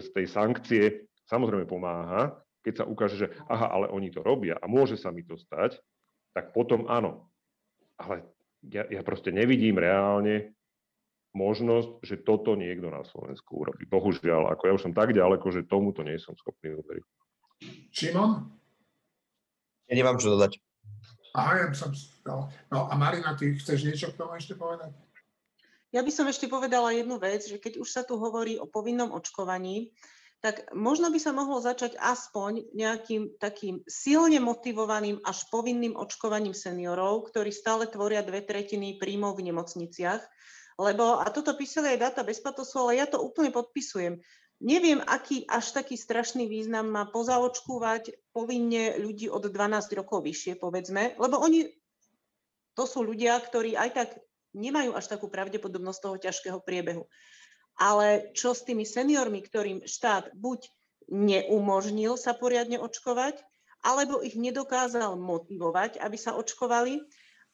[0.04, 0.84] z tej sankcie
[1.30, 2.34] samozrejme pomáha,
[2.66, 5.80] keď sa ukáže, že aha, ale oni to robia a môže sa mi to stať,
[6.36, 7.30] tak potom áno.
[7.96, 8.26] Ale
[8.68, 10.52] ja, ja proste nevidím reálne
[11.32, 13.86] možnosť, že toto niekto na Slovensku urobí.
[13.86, 17.06] Bohužiaľ, ako ja už som tak ďaleko, že tomuto nie som schopný uveriť.
[17.94, 18.50] Šimon?
[19.90, 20.58] Ja nemám čo dodať.
[21.38, 21.94] Aha, ja som...
[22.26, 24.90] No, no a Marina, ty chceš niečo k tomu ešte povedať?
[25.90, 29.10] Ja by som ešte povedala jednu vec, že keď už sa tu hovorí o povinnom
[29.14, 29.90] očkovaní,
[30.40, 37.28] tak možno by sa mohlo začať aspoň nejakým takým silne motivovaným až povinným očkovaním seniorov,
[37.28, 40.24] ktorí stále tvoria dve tretiny príjmov v nemocniciach.
[40.80, 44.16] Lebo, a toto písali aj data bez patosu, ale ja to úplne podpisujem.
[44.64, 51.20] Neviem, aký až taký strašný význam má pozaočkúvať povinne ľudí od 12 rokov vyššie, povedzme,
[51.20, 51.68] lebo oni,
[52.80, 54.10] to sú ľudia, ktorí aj tak
[54.56, 57.08] nemajú až takú pravdepodobnosť toho ťažkého priebehu.
[57.80, 60.68] Ale čo s tými seniormi, ktorým štát buď
[61.10, 63.40] neumožnil sa poriadne očkovať,
[63.82, 67.00] alebo ich nedokázal motivovať, aby sa očkovali,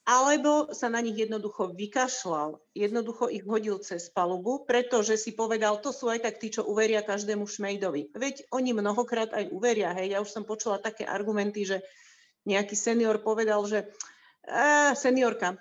[0.05, 5.89] alebo sa na nich jednoducho vykašľal, jednoducho ich hodil cez palubu, pretože si povedal, to
[5.89, 8.13] sú aj tak tí, čo uveria každému šmejdovi.
[8.13, 11.81] Veď oni mnohokrát aj uveria, hej, ja už som počula také argumenty, že
[12.45, 15.57] nejaký senior povedal, že e, seniorka,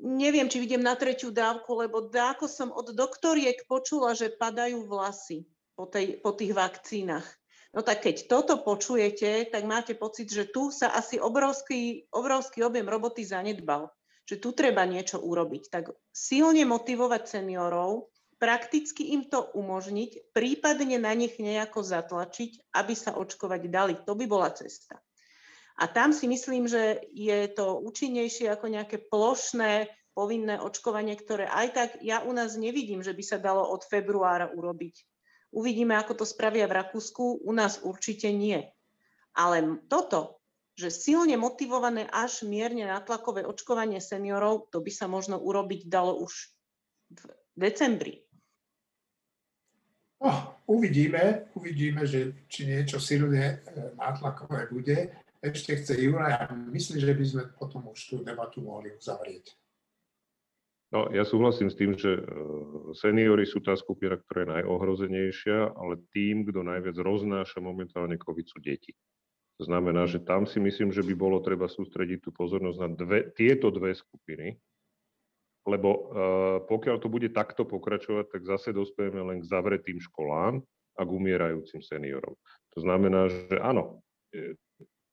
[0.00, 5.48] neviem, či vidím na tretiu dávku, lebo dáko som od doktoriek počula, že padajú vlasy
[5.76, 7.26] po, tej, po tých vakcínach.
[7.76, 12.88] No tak keď toto počujete, tak máte pocit, že tu sa asi obrovský, obrovský objem
[12.88, 13.92] roboty zanedbal.
[14.26, 15.70] Že tu treba niečo urobiť.
[15.70, 18.10] Tak silne motivovať seniorov,
[18.42, 23.94] prakticky im to umožniť, prípadne na nich nejako zatlačiť, aby sa očkovať dali.
[24.08, 24.98] To by bola cesta.
[25.76, 31.68] A tam si myslím, že je to účinnejšie ako nejaké plošné povinné očkovanie, ktoré aj
[31.76, 35.04] tak ja u nás nevidím, že by sa dalo od februára urobiť.
[35.52, 38.64] Uvidíme, ako to spravia v Rakúsku, u nás určite nie.
[39.36, 40.40] Ale toto,
[40.80, 46.32] že silne motivované až mierne natlakové očkovanie seniorov, to by sa možno urobiť dalo už
[47.12, 47.20] v
[47.52, 48.24] decembri.
[50.24, 55.12] Oh, uvidíme, uvidíme, že či niečo silne e, nátlakové bude
[55.42, 59.52] ešte chce Juraj a myslím, že by sme potom už tú debatu mohli uzavrieť.
[60.94, 62.22] No, ja súhlasím s tým, že e,
[62.94, 68.62] seniory sú tá skupina, ktorá je najohrozenejšia, ale tým, kto najviac roznáša momentálne COVID sú
[68.62, 68.94] deti.
[69.58, 73.18] To znamená, že tam si myslím, že by bolo treba sústrediť tú pozornosť na dve,
[73.34, 74.54] tieto dve skupiny,
[75.66, 76.04] lebo uh,
[76.68, 80.60] pokiaľ to bude takto pokračovať, tak zase dospejeme len k zavretým školám
[80.96, 82.36] a k umierajúcim seniorom.
[82.76, 84.54] To znamená, že áno, e,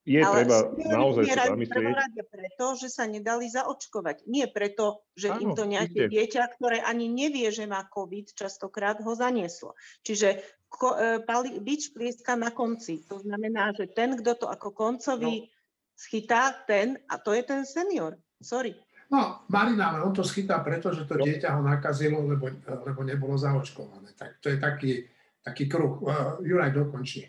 [0.03, 1.95] je Ale treba naozaj sa zamyslieť.
[2.27, 4.27] preto, že sa nedali zaočkovať.
[4.27, 6.11] Nie preto, že Áno, im to nejaké ide.
[6.11, 9.79] dieťa, ktoré ani nevie, že má COVID, častokrát ho zanieslo.
[10.03, 13.07] Čiže ko, e, pali, bič plieska na konci.
[13.07, 15.49] To znamená, že ten, kto to ako koncový no.
[15.95, 18.19] schytá, ten, a to je ten senior.
[18.43, 18.75] Sorry.
[19.07, 21.23] No, Marina, ale on to schytá preto, že to no.
[21.23, 24.11] dieťa ho nakazilo, lebo, lebo nebolo zaočkované.
[24.19, 24.91] Tak to je taký,
[25.39, 25.95] taký kruh.
[26.03, 27.23] Uh, Juraj dokončí.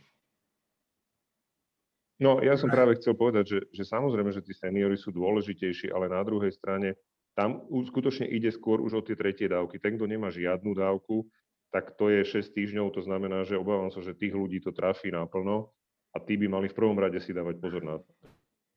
[2.22, 6.06] No, ja som práve chcel povedať, že, že samozrejme, že tí seniory sú dôležitejší, ale
[6.06, 6.94] na druhej strane
[7.34, 9.82] tam skutočne ide skôr už o tie tretie dávky.
[9.82, 11.26] Ten, kto nemá žiadnu dávku,
[11.74, 15.10] tak to je 6 týždňov, to znamená, že obávam sa, že tých ľudí to trafí
[15.10, 15.74] naplno
[16.14, 18.10] a tí by mali v prvom rade si dávať pozor na to,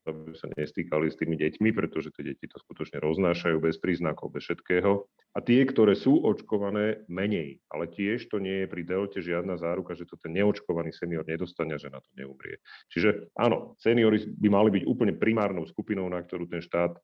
[0.08, 4.48] aby sa nestýkali s tými deťmi, pretože tie deti to skutočne roznášajú bez príznakov, bez
[4.48, 5.06] všetkého.
[5.36, 7.60] A tie, ktoré sú očkované, menej.
[7.68, 11.76] Ale tiež to nie je pri delte žiadna záruka, že to ten neočkovaný senior nedostane,
[11.76, 12.58] že na to neumrie.
[12.90, 16.96] Čiže áno, seniory by mali byť úplne primárnou skupinou, na ktorú ten štát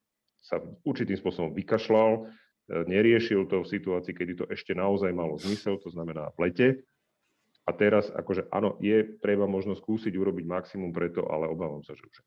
[0.44, 2.28] sa určitým spôsobom vykašľal,
[2.88, 6.68] neriešil to v situácii, kedy to ešte naozaj malo zmysel, to znamená v lete,
[7.64, 12.04] a teraz, akože áno, je treba možno skúsiť urobiť maximum preto, ale obávam sa, že
[12.04, 12.20] už.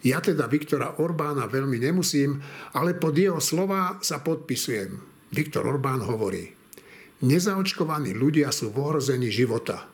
[0.00, 2.40] Ja teda Viktora Orbána veľmi nemusím,
[2.72, 4.96] ale pod jeho slova sa podpisujem.
[5.30, 6.48] Viktor Orbán hovorí,
[7.20, 9.84] nezaočkovaní ľudia sú v ohrození života.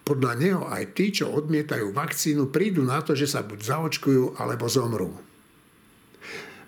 [0.00, 4.66] Podľa neho aj tí, čo odmietajú vakcínu, prídu na to, že sa buď zaočkujú, alebo
[4.66, 5.12] zomrú.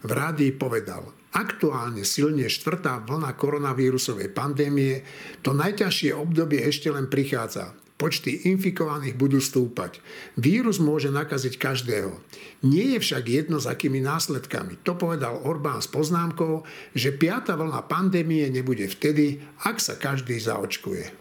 [0.04, 5.02] V rádii povedal, aktuálne silne štvrtá vlna koronavírusovej pandémie,
[5.40, 7.72] to najťažšie obdobie ešte len prichádza.
[8.02, 10.02] Počty infikovaných budú stúpať.
[10.34, 12.18] Vírus môže nakaziť každého.
[12.66, 14.82] Nie je však jedno, s akými následkami.
[14.82, 16.66] To povedal Orbán s poznámkou,
[16.98, 21.14] že piata vlna pandémie nebude vtedy, ak sa každý zaočkuje.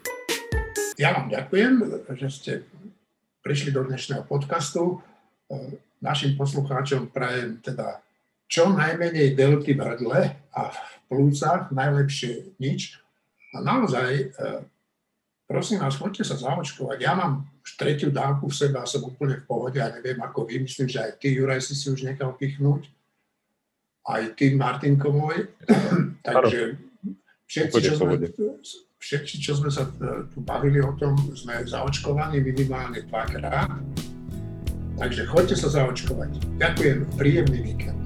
[0.98, 1.86] Ja vám ďakujem,
[2.18, 2.52] že ste
[3.46, 5.06] prišli do dnešného podcastu.
[6.02, 8.02] Našim poslucháčom prajem teda
[8.50, 10.80] čo najmenej delty v hrdle a v
[11.14, 12.98] plúcach, najlepšie nič.
[13.54, 14.34] A naozaj
[15.52, 16.98] prosím vás, choďte sa zaočkovať.
[17.04, 20.48] Ja mám už tretiu dávku v sebe a som úplne v pohode a neviem ako
[20.48, 20.64] vy.
[20.64, 22.88] Myslím, že aj ty, Juraj, si si už nechal pichnúť.
[24.08, 25.52] Aj ty, Martinko môj.
[26.26, 26.80] Takže
[27.52, 28.16] všetci čo, sme,
[28.98, 29.92] všetci, čo sme sa
[30.32, 33.68] tu bavili o tom, sme zaočkovaní minimálne dvakrát.
[34.96, 36.62] Takže choďte sa zaočkovať.
[36.62, 38.00] Ďakujem, príjemný víkend.